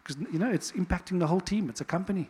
[0.01, 1.69] Because, you know, it's impacting the whole team.
[1.69, 2.29] It's a company.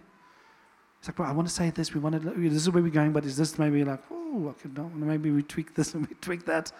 [1.00, 1.94] It's like, well, I want to say this.
[1.94, 4.70] We want to, this is where we're going, but is this maybe like, oh, okay,
[4.76, 6.72] no, maybe we tweak this and we tweak that.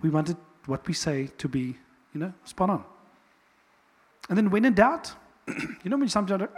[0.00, 1.76] We wanted what we say to be
[2.14, 2.84] you know, spot on.
[4.28, 5.12] And then when in doubt,
[5.48, 6.48] you know when sometimes,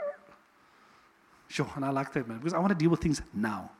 [1.48, 3.70] sure, and I like that, man, because I want to deal with things now.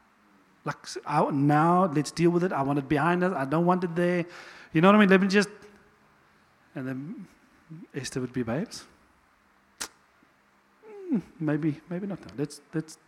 [0.65, 2.53] Like, I, now, let's deal with it.
[2.53, 3.33] I want it behind us.
[3.37, 4.25] I don't want it there.
[4.73, 5.09] You know what I mean?
[5.09, 5.49] Let me just,
[6.75, 7.27] and then
[7.95, 8.85] Esther would be babes.
[11.13, 12.19] Mm, maybe, maybe not.
[12.37, 12.99] Let's, let's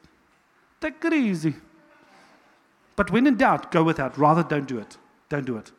[0.81, 1.57] take it easy.
[2.95, 4.17] But when in doubt, go without.
[4.17, 4.97] Rather, don't do it.
[5.29, 5.73] Don't do it.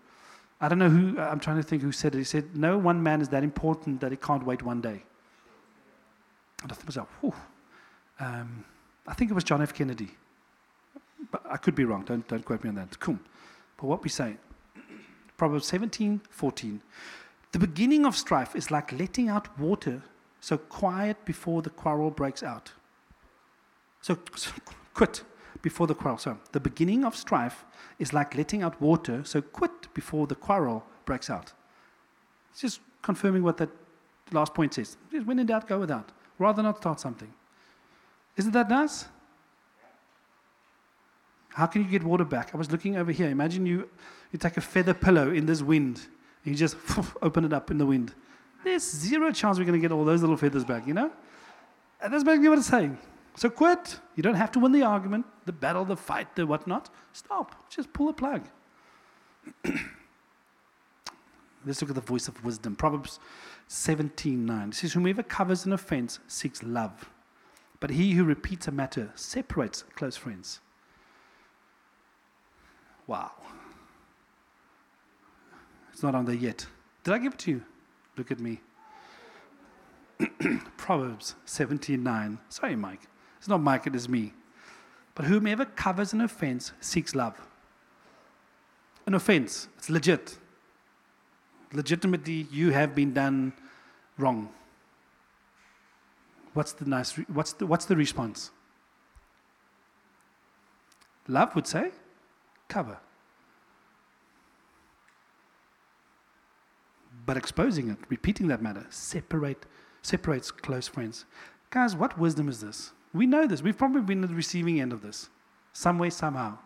[0.61, 2.17] I don't know who, I'm trying to think who said it.
[2.17, 5.03] He said, No one man is that important that he can't wait one day.
[6.61, 7.33] And I thought to myself, whew.
[8.19, 8.65] Um,
[9.07, 9.73] I think it was John F.
[9.73, 10.09] Kennedy.
[11.31, 12.03] But I could be wrong.
[12.03, 12.99] Don't, don't quote me on that.
[12.99, 13.19] Cool.
[13.77, 14.35] But what we say,
[15.37, 16.81] Proverbs 17, 14.
[17.51, 20.03] The beginning of strife is like letting out water,
[20.41, 22.71] so quiet before the quarrel breaks out.
[24.01, 24.51] So, so
[24.93, 25.23] quit
[25.61, 26.17] before the quarrel.
[26.17, 27.65] So, the beginning of strife
[27.97, 31.53] is like letting out water, so quit before the quarrel breaks out.
[32.51, 33.69] It's just confirming what that
[34.31, 34.97] last point says.
[35.11, 36.11] Just when in doubt, go without.
[36.37, 37.33] Rather not start something.
[38.37, 39.05] Isn't that nice?
[41.49, 42.51] How can you get water back?
[42.53, 43.29] I was looking over here.
[43.29, 43.89] Imagine you,
[44.31, 46.07] you take a feather pillow in this wind
[46.45, 46.77] and you just
[47.21, 48.13] open it up in the wind.
[48.63, 51.11] There's zero chance we're going to get all those little feathers back, you know?
[52.01, 52.97] And that's basically what it's saying.
[53.35, 53.99] So quit.
[54.15, 56.89] You don't have to win the argument, the battle, the fight, the whatnot.
[57.13, 57.69] Stop.
[57.69, 58.47] Just pull a plug.
[61.65, 62.75] Let's look at the voice of wisdom.
[62.75, 63.19] Proverbs
[63.69, 64.69] 17:9.
[64.69, 67.09] It says, Whomever covers an offense seeks love,
[67.79, 70.61] but he who repeats a matter separates close friends.
[73.07, 73.31] Wow.
[75.91, 76.65] It's not on there yet.
[77.03, 77.63] Did I give it to you?
[78.17, 78.61] Look at me.
[80.77, 82.37] Proverbs 17:9.
[82.49, 83.01] Sorry, Mike.
[83.39, 84.33] It's not Mike, it is me.
[85.15, 87.35] But whomever covers an offense seeks love.
[89.05, 90.37] An offense, it's legit.
[91.73, 93.53] Legitimately, you have been done
[94.17, 94.49] wrong.
[96.53, 97.17] What's the nice?
[97.17, 98.51] Re- what's the what's the response?
[101.27, 101.91] Love would say,
[102.67, 102.97] cover.
[107.25, 109.65] But exposing it, repeating that matter, separate
[110.01, 111.25] separates close friends.
[111.69, 112.91] Guys, what wisdom is this?
[113.13, 113.61] We know this.
[113.61, 115.29] We've probably been at the receiving end of this,
[115.73, 116.57] some way, somehow.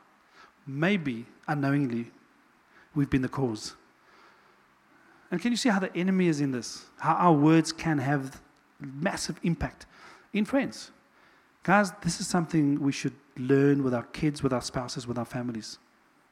[0.68, 2.12] Maybe unknowingly,
[2.96, 3.76] we've been the cause.
[5.32, 6.86] And can you see how the enemy is in this?
[7.00, 8.42] How our words can have
[8.80, 9.86] massive impact
[10.34, 10.92] in friends.
[11.64, 15.26] Guys, this is something we should learn with our kids, with our spouses, with our
[15.26, 15.80] families.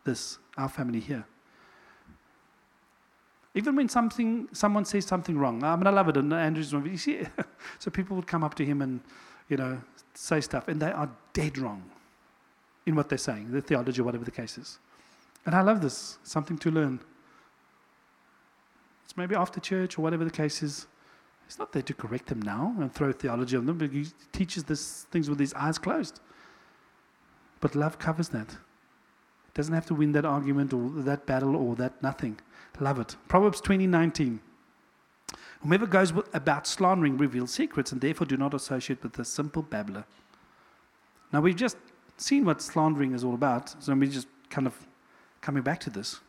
[0.03, 1.25] This, our family here.
[3.53, 6.17] Even when something, someone says something wrong, I mean, I love it.
[6.17, 7.21] And Andrew's, you see,
[7.79, 9.01] so people would come up to him and,
[9.51, 9.77] you know,
[10.13, 11.83] say stuff, and they are dead wrong
[12.85, 14.79] in what they're saying, the theology, or whatever the case is.
[15.45, 17.01] And I love this, something to learn.
[19.03, 20.87] It's maybe after church or whatever the case is.
[21.45, 24.63] He's not there to correct them now and throw theology on them, but he teaches
[24.63, 26.21] this things with his eyes closed.
[27.59, 28.49] But love covers that.
[28.51, 32.39] It doesn't have to win that argument or that battle or that nothing.
[32.79, 33.17] Love it.
[33.27, 34.39] Proverbs 2019.
[35.61, 40.05] Whomever goes about slandering reveals secrets, and therefore do not associate with the simple babbler.
[41.31, 41.77] Now, we've just
[42.17, 44.75] seen what slandering is all about, so we're just kind of
[45.39, 46.19] coming back to this.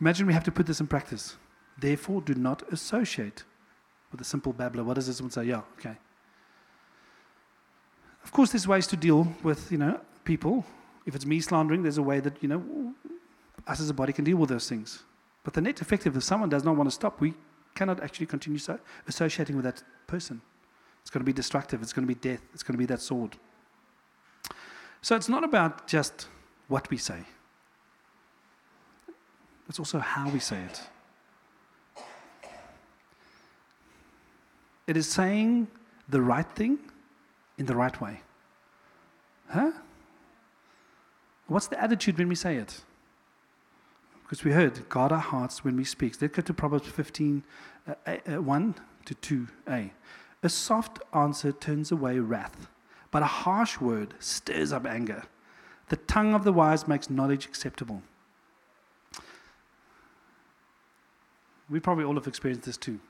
[0.00, 1.36] Imagine we have to put this in practice.
[1.78, 3.44] Therefore, do not associate
[4.10, 4.82] with a simple babbler.
[4.82, 5.44] What does this one say?
[5.44, 5.96] Yeah, okay.
[8.24, 10.64] Of course, there's ways to deal with, you know, people.
[11.04, 12.94] If it's me slandering, there's a way that, you know,
[13.70, 15.02] us as a body can deal with those things.
[15.44, 17.34] But the net effect, if someone does not want to stop, we
[17.74, 18.78] cannot actually continue so
[19.08, 20.42] associating with that person.
[21.02, 21.80] It's going to be destructive.
[21.82, 22.42] It's going to be death.
[22.52, 23.36] It's going to be that sword.
[25.02, 26.28] So it's not about just
[26.68, 27.24] what we say,
[29.68, 30.82] it's also how we say it.
[34.86, 35.68] It is saying
[36.08, 36.78] the right thing
[37.58, 38.20] in the right way?
[39.48, 39.72] Huh?
[41.46, 42.82] What's the attitude when we say it?
[44.30, 46.14] Because we heard, guard our hearts when we speak.
[46.22, 47.42] Let's go to Proverbs 15,
[47.88, 48.74] uh, uh, 1
[49.06, 49.90] to 2a.
[50.44, 52.68] A soft answer turns away wrath,
[53.10, 55.24] but a harsh word stirs up anger.
[55.88, 58.02] The tongue of the wise makes knowledge acceptable.
[61.68, 63.00] We probably all have experienced this too.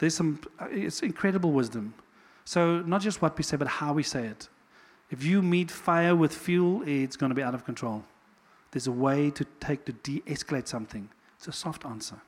[0.00, 1.94] There's some, uh, it's incredible wisdom.
[2.44, 4.50] So, not just what we say, but how we say it.
[5.10, 8.04] If you meet fire with fuel, it's going to be out of control.
[8.74, 11.08] There's a way to take to de-escalate something.
[11.36, 12.20] It's a soft answer.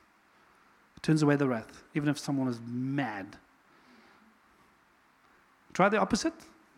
[0.95, 3.35] It turns away the wrath, even if someone is mad.
[5.73, 6.33] Try the opposite.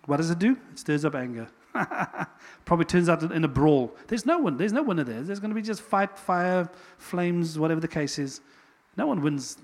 [0.08, 0.58] What does it do?
[0.72, 1.50] It stirs up anger.
[2.66, 3.96] Probably turns out in a brawl.
[4.08, 4.58] There's no one.
[4.58, 5.22] There's no winner there.
[5.22, 8.42] There's going to be just fight, fire, flames, whatever the case is.
[8.98, 9.58] No one wins.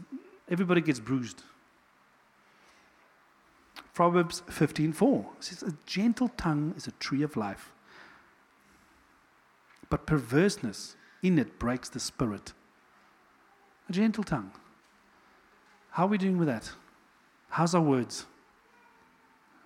[0.47, 1.41] Everybody gets bruised.
[3.95, 7.73] Proverbs 15:4 says, "A gentle tongue is a tree of life,
[9.89, 12.53] but perverseness in it breaks the spirit.
[13.89, 14.51] A gentle tongue.
[15.91, 16.71] How are we doing with that?
[17.49, 18.25] How's our words?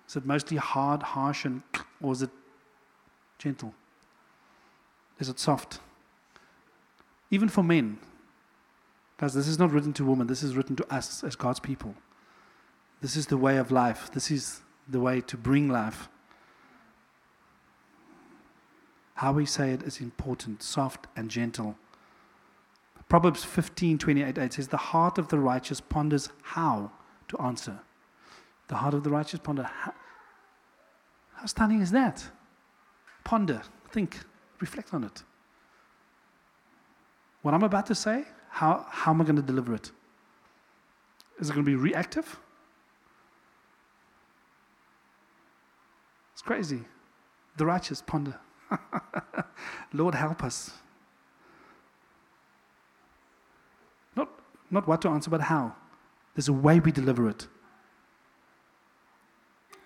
[0.08, 1.62] Is it mostly hard, harsh, and
[2.02, 2.30] or is it
[3.38, 3.74] gentle?
[5.18, 5.80] Is it soft?
[7.30, 7.98] Even for men.
[9.18, 11.94] Guys, this is not written to women, this is written to us as God's people.
[13.00, 14.10] This is the way of life.
[14.12, 16.08] This is the way to bring life.
[19.20, 21.76] How we say it is important, soft and gentle.
[23.10, 26.90] Proverbs 15 28 8 says, The heart of the righteous ponders how
[27.28, 27.80] to answer.
[28.68, 29.64] The heart of the righteous ponder.
[29.64, 29.92] How,
[31.34, 32.30] how stunning is that?
[33.22, 34.20] Ponder, think,
[34.58, 35.22] reflect on it.
[37.42, 39.92] What I'm about to say, how, how am I going to deliver it?
[41.38, 42.40] Is it going to be reactive?
[46.32, 46.84] It's crazy.
[47.58, 48.40] The righteous ponder.
[49.92, 50.72] Lord, help us.
[54.16, 54.28] Not,
[54.70, 55.74] not what to answer, but how.
[56.34, 57.46] There's a way we deliver it.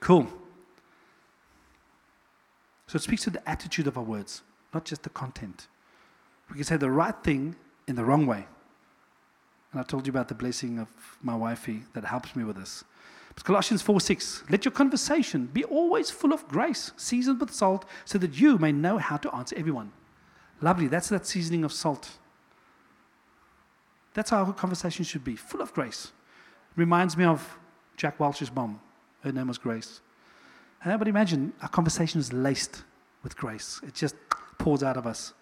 [0.00, 0.28] Cool.
[2.86, 4.42] So it speaks to the attitude of our words,
[4.72, 5.66] not just the content.
[6.50, 7.56] We can say the right thing
[7.88, 8.46] in the wrong way.
[9.72, 10.88] And I told you about the blessing of
[11.22, 12.84] my wifey that helps me with this.
[13.42, 14.44] Colossians 4 6.
[14.48, 18.72] Let your conversation be always full of grace, seasoned with salt, so that you may
[18.72, 19.92] know how to answer everyone.
[20.60, 20.86] Lovely.
[20.86, 22.10] That's that seasoning of salt.
[24.14, 26.12] That's how our conversation should be full of grace.
[26.76, 27.58] Reminds me of
[27.96, 28.80] Jack Welch's mom.
[29.22, 30.00] Her name was Grace.
[30.84, 32.84] But imagine our conversation is laced
[33.22, 34.14] with grace, it just
[34.58, 35.32] pours out of us.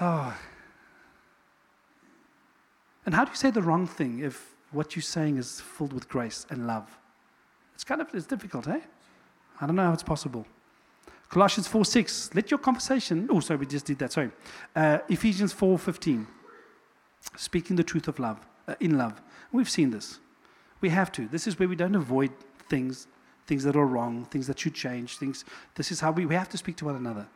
[0.00, 0.38] Oh.
[3.04, 6.08] And how do you say the wrong thing if what you're saying is filled with
[6.08, 6.98] grace and love.
[7.74, 8.80] It's kind of it's difficult, eh?
[9.60, 10.46] I don't know how it's possible.
[11.28, 14.30] Colossians 4 6, let your conversation, oh, sorry, we just did that, sorry.
[14.74, 16.26] Uh, Ephesians 4 15,
[17.36, 19.20] speaking the truth of love, uh, in love.
[19.52, 20.18] We've seen this.
[20.80, 21.26] We have to.
[21.28, 22.30] This is where we don't avoid
[22.68, 23.08] things,
[23.46, 25.44] things that are wrong, things that should change, things.
[25.74, 27.26] This is how we, we have to speak to one another.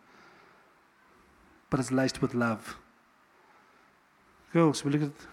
[1.69, 2.77] But it's laced with love.
[4.53, 5.27] Girls, we look at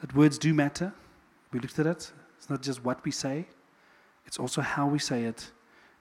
[0.00, 0.92] that words do matter.
[1.52, 2.12] We looked at it.
[2.38, 3.46] It's not just what we say,
[4.26, 5.50] it's also how we say it.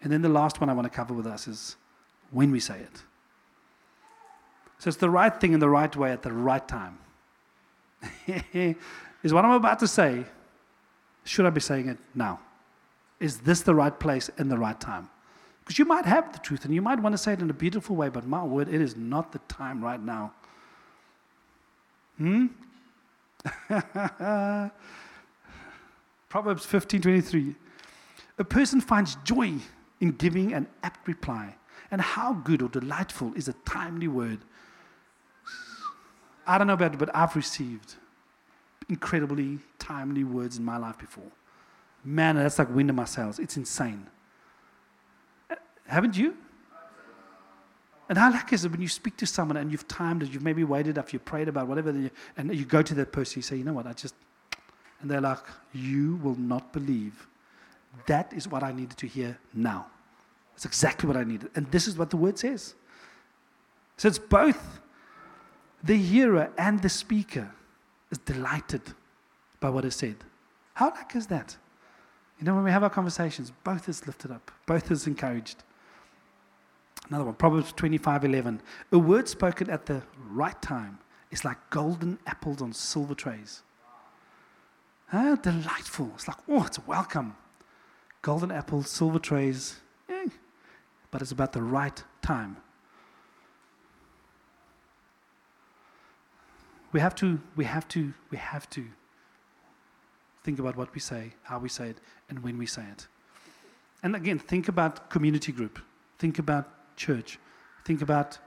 [0.01, 1.75] And then the last one I want to cover with us is
[2.31, 3.03] when we say it.
[4.77, 6.97] So it's the right thing in the right way at the right time.
[9.23, 10.23] is what I'm about to say,
[11.25, 12.39] should I be saying it now?
[13.19, 15.09] Is this the right place and the right time?
[15.59, 17.53] Because you might have the truth and you might want to say it in a
[17.53, 20.31] beautiful way, but my word, it is not the time right now.
[22.17, 22.47] Hmm?
[26.29, 27.55] Proverbs 15:23.
[28.37, 29.53] A person finds joy
[29.99, 31.55] in giving an apt reply.
[31.91, 34.39] And how good or delightful is a timely word.
[36.45, 37.95] I don't know about but I've received
[38.87, 41.31] incredibly timely words in my life before.
[42.03, 43.39] Man, that's like wind in my sails.
[43.39, 44.07] It's insane.
[45.49, 45.55] Uh,
[45.87, 46.35] haven't you?
[48.09, 50.43] And how lucky is it when you speak to someone and you've timed it, you've
[50.43, 51.89] maybe waited up, you've prayed about whatever,
[52.37, 54.15] and you go to that person, you say, you know what, I just,
[55.01, 57.27] and they're like, you will not believe.
[58.07, 59.85] That is what I needed to hear now.
[60.53, 61.51] That's exactly what I needed.
[61.55, 62.73] And this is what the word says.
[63.97, 64.81] So it's both
[65.83, 67.51] the hearer and the speaker
[68.11, 68.81] is delighted
[69.59, 70.15] by what is said.
[70.73, 71.55] How lucky is that?
[72.39, 75.63] You know, when we have our conversations, both is lifted up, both is encouraged.
[77.09, 78.61] Another one, Proverbs 25 11.
[78.91, 80.99] A word spoken at the right time
[81.31, 83.63] is like golden apples on silver trays.
[85.11, 86.11] Ah, delightful.
[86.13, 87.35] It's like, oh, it's welcome.
[88.21, 89.79] Golden apples, silver trays.
[90.07, 90.27] Eh,
[91.09, 92.57] but it's about the right time.
[96.91, 98.85] We have to, we have to, we have to
[100.43, 101.97] think about what we say, how we say it,
[102.29, 103.07] and when we say it.
[104.03, 105.79] And again, think about community group.
[106.17, 107.39] Think about church.
[107.85, 108.37] Think about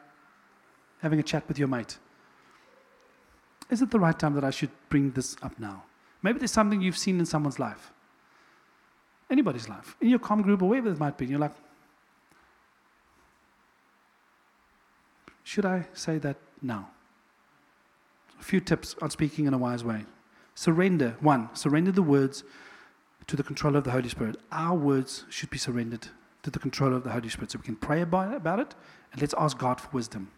[1.00, 1.98] having a chat with your mate.
[3.70, 5.84] Is it the right time that I should bring this up now?
[6.22, 7.90] Maybe there's something you've seen in someone's life,
[9.28, 11.26] anybody's life, in your com group or wherever it might be.
[11.26, 11.56] You're like,
[15.42, 16.90] should I say that now?
[18.38, 20.04] A few tips on speaking in a wise way.
[20.54, 21.16] Surrender.
[21.20, 22.44] One, surrender the words
[23.26, 24.36] to the control of the Holy Spirit.
[24.52, 26.08] Our words should be surrendered
[26.42, 27.50] to the control of the Holy Spirit.
[27.50, 28.74] So we can pray about, it
[29.12, 30.30] and let's ask God for wisdom.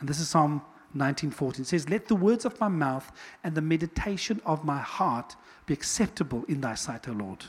[0.00, 0.62] And this is Psalm
[0.96, 1.60] 19:14.
[1.60, 3.10] It says, Let the words of my mouth
[3.44, 5.36] and the meditation of my heart
[5.66, 7.44] be acceptable in thy sight, O Lord,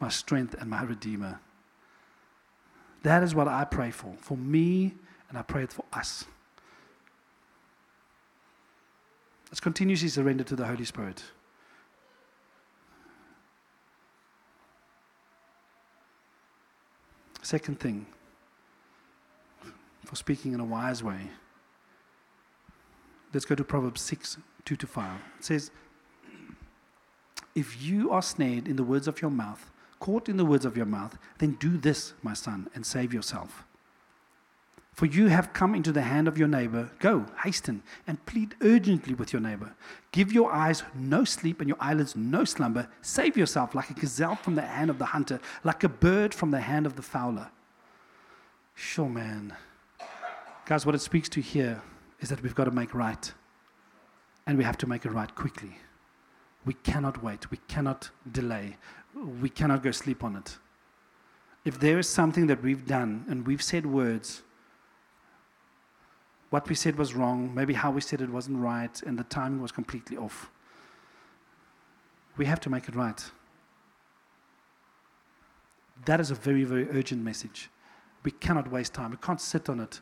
[0.00, 1.40] my strength and my redeemer.
[3.02, 4.94] That is what I pray for, for me,
[5.28, 6.24] and I pray it for us.
[9.50, 11.22] Let's continuously surrender to the Holy Spirit.
[17.42, 18.06] Second thing,
[20.04, 21.30] for speaking in a wise way,
[23.32, 25.20] let's go to Proverbs 6 2 to 5.
[25.38, 25.70] It says,
[27.54, 30.76] If you are snared in the words of your mouth, caught in the words of
[30.76, 33.64] your mouth, then do this, my son, and save yourself.
[35.00, 36.90] For you have come into the hand of your neighbor.
[36.98, 39.74] Go, hasten, and plead urgently with your neighbor.
[40.12, 42.86] Give your eyes no sleep and your eyelids no slumber.
[43.00, 46.50] Save yourself like a gazelle from the hand of the hunter, like a bird from
[46.50, 47.50] the hand of the fowler.
[48.74, 49.56] Sure, man.
[50.66, 51.80] Guys, what it speaks to here
[52.20, 53.32] is that we've got to make right.
[54.46, 55.78] And we have to make it right quickly.
[56.66, 57.50] We cannot wait.
[57.50, 58.76] We cannot delay.
[59.40, 60.58] We cannot go sleep on it.
[61.64, 64.42] If there is something that we've done and we've said words,
[66.50, 69.62] what we said was wrong, maybe how we said it wasn't right, and the timing
[69.62, 70.50] was completely off.
[72.36, 73.24] We have to make it right.
[76.06, 77.70] That is a very, very urgent message.
[78.24, 79.12] We cannot waste time.
[79.12, 80.00] We can't sit on it.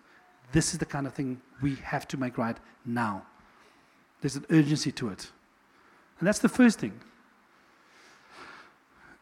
[0.53, 3.25] This is the kind of thing we have to make right now.
[4.21, 5.31] There's an urgency to it.
[6.19, 6.99] And that's the first thing.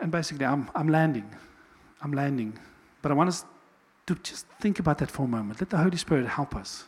[0.01, 1.29] And basically, I'm, I'm landing.
[2.03, 2.59] I'm landing.
[3.03, 3.45] But I want us
[4.07, 5.61] to just think about that for a moment.
[5.61, 6.85] Let the Holy Spirit help us.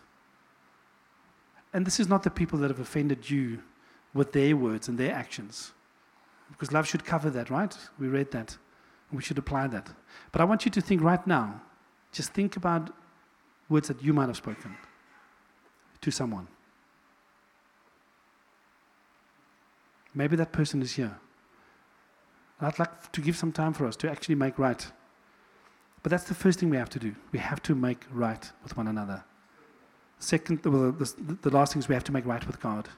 [1.72, 3.62] And this is not the people that have offended you
[4.14, 5.72] with their words and their actions.
[6.50, 7.76] Because love should cover that, right?
[7.98, 8.56] We read that.
[9.12, 9.90] We should apply that.
[10.32, 11.60] But I want you to think right now,
[12.12, 12.90] just think about
[13.68, 14.74] words that you might have spoken
[16.00, 16.48] to someone.
[20.14, 21.18] Maybe that person is here.
[22.60, 24.84] I'd like to give some time for us to actually make right.
[26.02, 27.14] But that's the first thing we have to do.
[27.30, 29.22] We have to make right with one another.
[30.18, 32.88] Second, well, the, the last thing is we have to make right with God.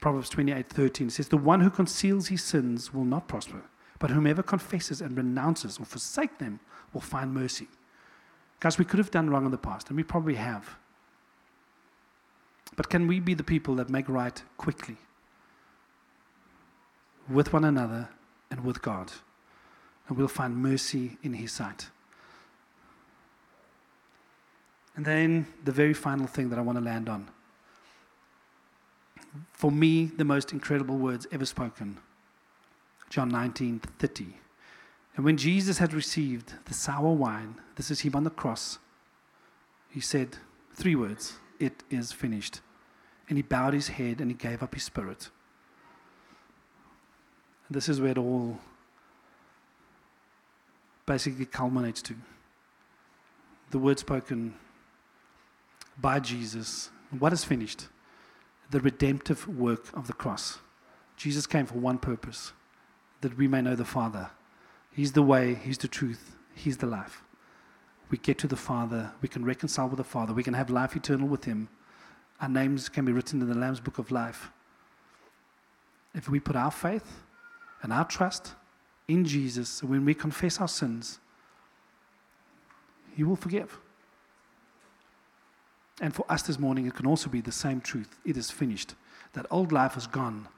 [0.00, 3.62] Proverbs 28 13 says, The one who conceals his sins will not prosper,
[3.98, 6.60] but whomever confesses and renounces or forsake them
[6.92, 7.68] will find mercy.
[8.60, 10.76] Guys, we could have done wrong in the past, and we probably have.
[12.76, 14.96] But can we be the people that make right quickly
[17.28, 18.08] with one another
[18.50, 19.12] and with God?
[20.08, 21.88] And we'll find mercy in His sight.
[24.96, 27.28] And then the very final thing that I want to land on.
[29.52, 31.98] For me, the most incredible words ever spoken.
[33.08, 34.26] John 19 30.
[35.16, 38.78] And when Jesus had received the sour wine, this is him on the cross,
[39.90, 40.36] he said
[40.74, 42.60] three words It is finished.
[43.28, 45.30] And he bowed his head and he gave up his spirit.
[47.68, 48.58] And this is where it all
[51.06, 52.14] basically culminates to.
[53.70, 54.54] The word spoken
[55.98, 56.90] by Jesus.
[57.18, 57.88] What is finished?
[58.70, 60.58] The redemptive work of the cross.
[61.16, 62.52] Jesus came for one purpose
[63.20, 64.30] that we may know the Father.
[64.92, 67.22] He's the way, He's the truth, He's the life.
[68.10, 70.96] We get to the Father, we can reconcile with the Father, we can have life
[70.96, 71.68] eternal with Him.
[72.40, 74.50] Our names can be written in the Lamb's book of life.
[76.14, 77.22] If we put our faith
[77.82, 78.54] and our trust
[79.08, 81.20] in Jesus, when we confess our sins,
[83.14, 83.78] He will forgive.
[86.02, 88.18] And for us this morning, it can also be the same truth.
[88.24, 88.96] It is finished.
[89.34, 90.48] That old life is gone.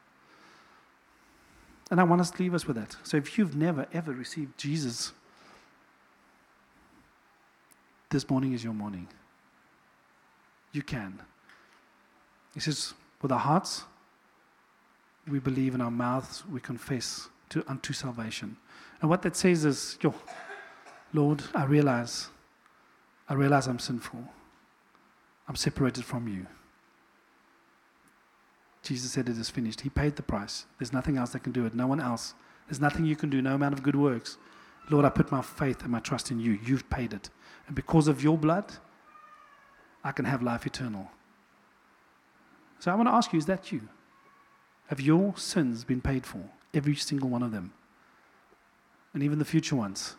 [1.91, 2.97] And I want us to leave us with that.
[3.03, 5.13] So if you've never, ever received Jesus,
[8.09, 9.07] this morning is your morning.
[10.73, 11.21] You can.
[12.55, 13.85] He says, with our hearts,
[15.29, 18.57] we believe in our mouths, we confess to, unto salvation.
[19.03, 20.15] And what that says is, Yo,
[21.13, 22.29] Lord, I realize,
[23.29, 24.27] I realize I'm sinful.
[25.49, 26.47] I'm separated from you.
[28.83, 29.81] Jesus said it is finished.
[29.81, 30.67] He paid the price.
[30.79, 31.75] There's nothing else that can do it.
[31.75, 32.35] No one else.
[32.69, 34.37] There's nothing you can do, no amount of good works.
[34.91, 36.59] Lord, I put my faith and my trust in you.
[36.65, 37.31] You've paid it.
[37.67, 38.73] And because of your blood,
[40.03, 41.11] I can have life eternal.
[42.79, 43.89] So I want to ask you is that you?
[44.89, 46.51] Have your sins been paid for?
[46.75, 47.73] Every single one of them.
[49.15, 50.17] And even the future ones.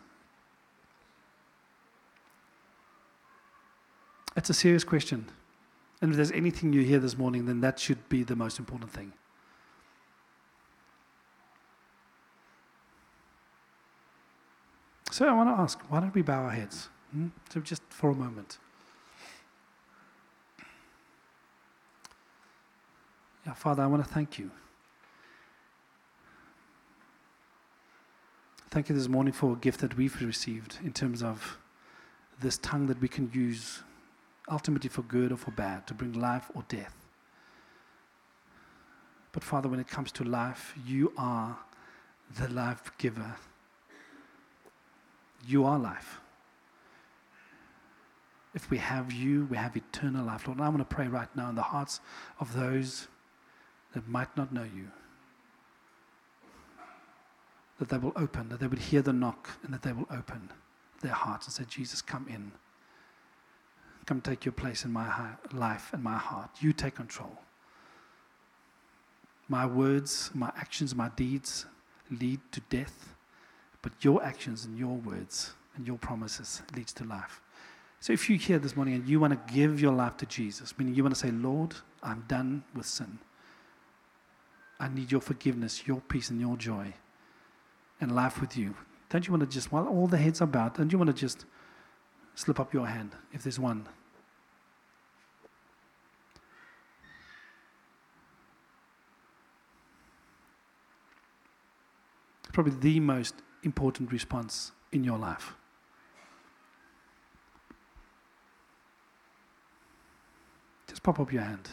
[4.36, 5.26] It's a serious question.
[6.02, 8.90] And if there's anything you hear this morning, then that should be the most important
[8.90, 9.12] thing.
[15.10, 16.90] So I want to ask, why don't we bow our heads?
[17.12, 17.28] Hmm?
[17.48, 18.58] So just for a moment.
[23.46, 24.50] Yeah, Father, I want to thank you.
[28.68, 31.56] Thank you this morning for a gift that we've received in terms of
[32.40, 33.82] this tongue that we can use
[34.50, 36.94] ultimately for good or for bad, to bring life or death.
[39.32, 41.58] But Father, when it comes to life, you are
[42.38, 43.36] the life giver.
[45.46, 46.20] You are life.
[48.54, 50.58] If we have you, we have eternal life, Lord.
[50.58, 52.00] And I want to pray right now in the hearts
[52.40, 53.08] of those
[53.92, 54.88] that might not know you.
[57.78, 60.50] That they will open, that they would hear the knock, and that they will open
[61.02, 62.52] their hearts and say, Jesus, come in.
[64.06, 66.50] Come take your place in my life and my heart.
[66.60, 67.36] You take control.
[69.48, 71.66] My words, my actions, my deeds
[72.10, 73.14] lead to death,
[73.82, 77.40] but your actions and your words and your promises leads to life.
[78.00, 80.78] So if you're here this morning and you want to give your life to Jesus,
[80.78, 83.18] meaning you want to say, Lord, I'm done with sin.
[84.78, 86.92] I need your forgiveness, your peace, and your joy,
[88.00, 88.74] and life with you.
[89.08, 91.14] Don't you want to just, while all the heads are bowed, don't you want to
[91.14, 91.46] just
[92.36, 93.88] slip up your hand if there's one?
[102.52, 103.34] Probably the most
[103.64, 105.54] important response in your life.
[110.88, 111.68] Just pop up your hand.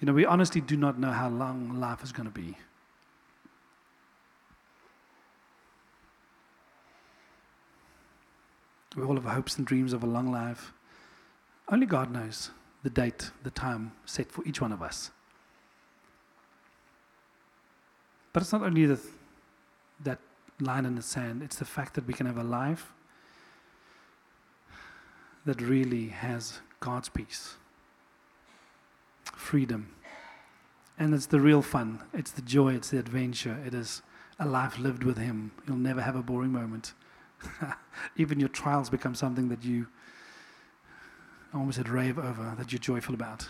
[0.00, 2.56] You know, we honestly do not know how long life is going to be.
[8.96, 10.72] We all have hopes and dreams of a long life.
[11.68, 12.50] Only God knows
[12.82, 15.10] the date, the time set for each one of us.
[18.32, 19.00] But it's not only the,
[20.04, 20.18] that
[20.60, 22.92] line in the sand, it's the fact that we can have a life
[25.44, 27.56] that really has God's peace
[29.42, 29.88] freedom.
[30.98, 32.00] And it's the real fun.
[32.14, 32.74] It's the joy.
[32.74, 33.58] It's the adventure.
[33.66, 34.02] It is
[34.38, 35.52] a life lived with Him.
[35.66, 36.92] You'll never have a boring moment.
[38.16, 39.86] Even your trials become something that you
[41.52, 43.46] I almost said rave over, that you're joyful about.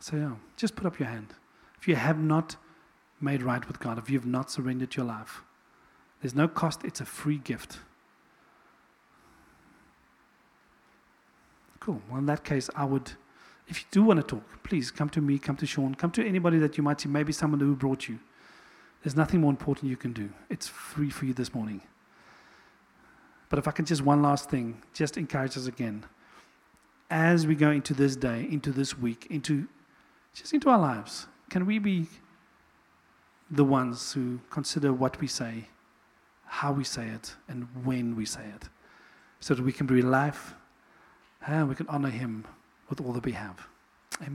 [0.00, 1.34] So, yeah, just put up your hand.
[1.80, 2.56] If you have not
[3.20, 5.42] made right with God, if you have not surrendered your life,
[6.20, 7.78] there's no cost, it's a free gift.
[11.80, 12.02] Cool.
[12.10, 13.12] Well, in that case, I would,
[13.68, 16.26] if you do want to talk, please come to me, come to Sean, come to
[16.26, 18.18] anybody that you might see, maybe someone who brought you.
[19.06, 20.30] There's nothing more important you can do.
[20.50, 21.80] It's free for you this morning.
[23.48, 26.04] But if I can just one last thing, just encourage us again.
[27.08, 29.68] As we go into this day, into this week, into
[30.34, 32.08] just into our lives, can we be
[33.48, 35.68] the ones who consider what we say,
[36.44, 38.68] how we say it, and when we say it,
[39.38, 40.52] so that we can be life
[41.46, 42.44] and we can honor him
[42.90, 43.68] with all that we have.
[44.20, 44.34] Amen.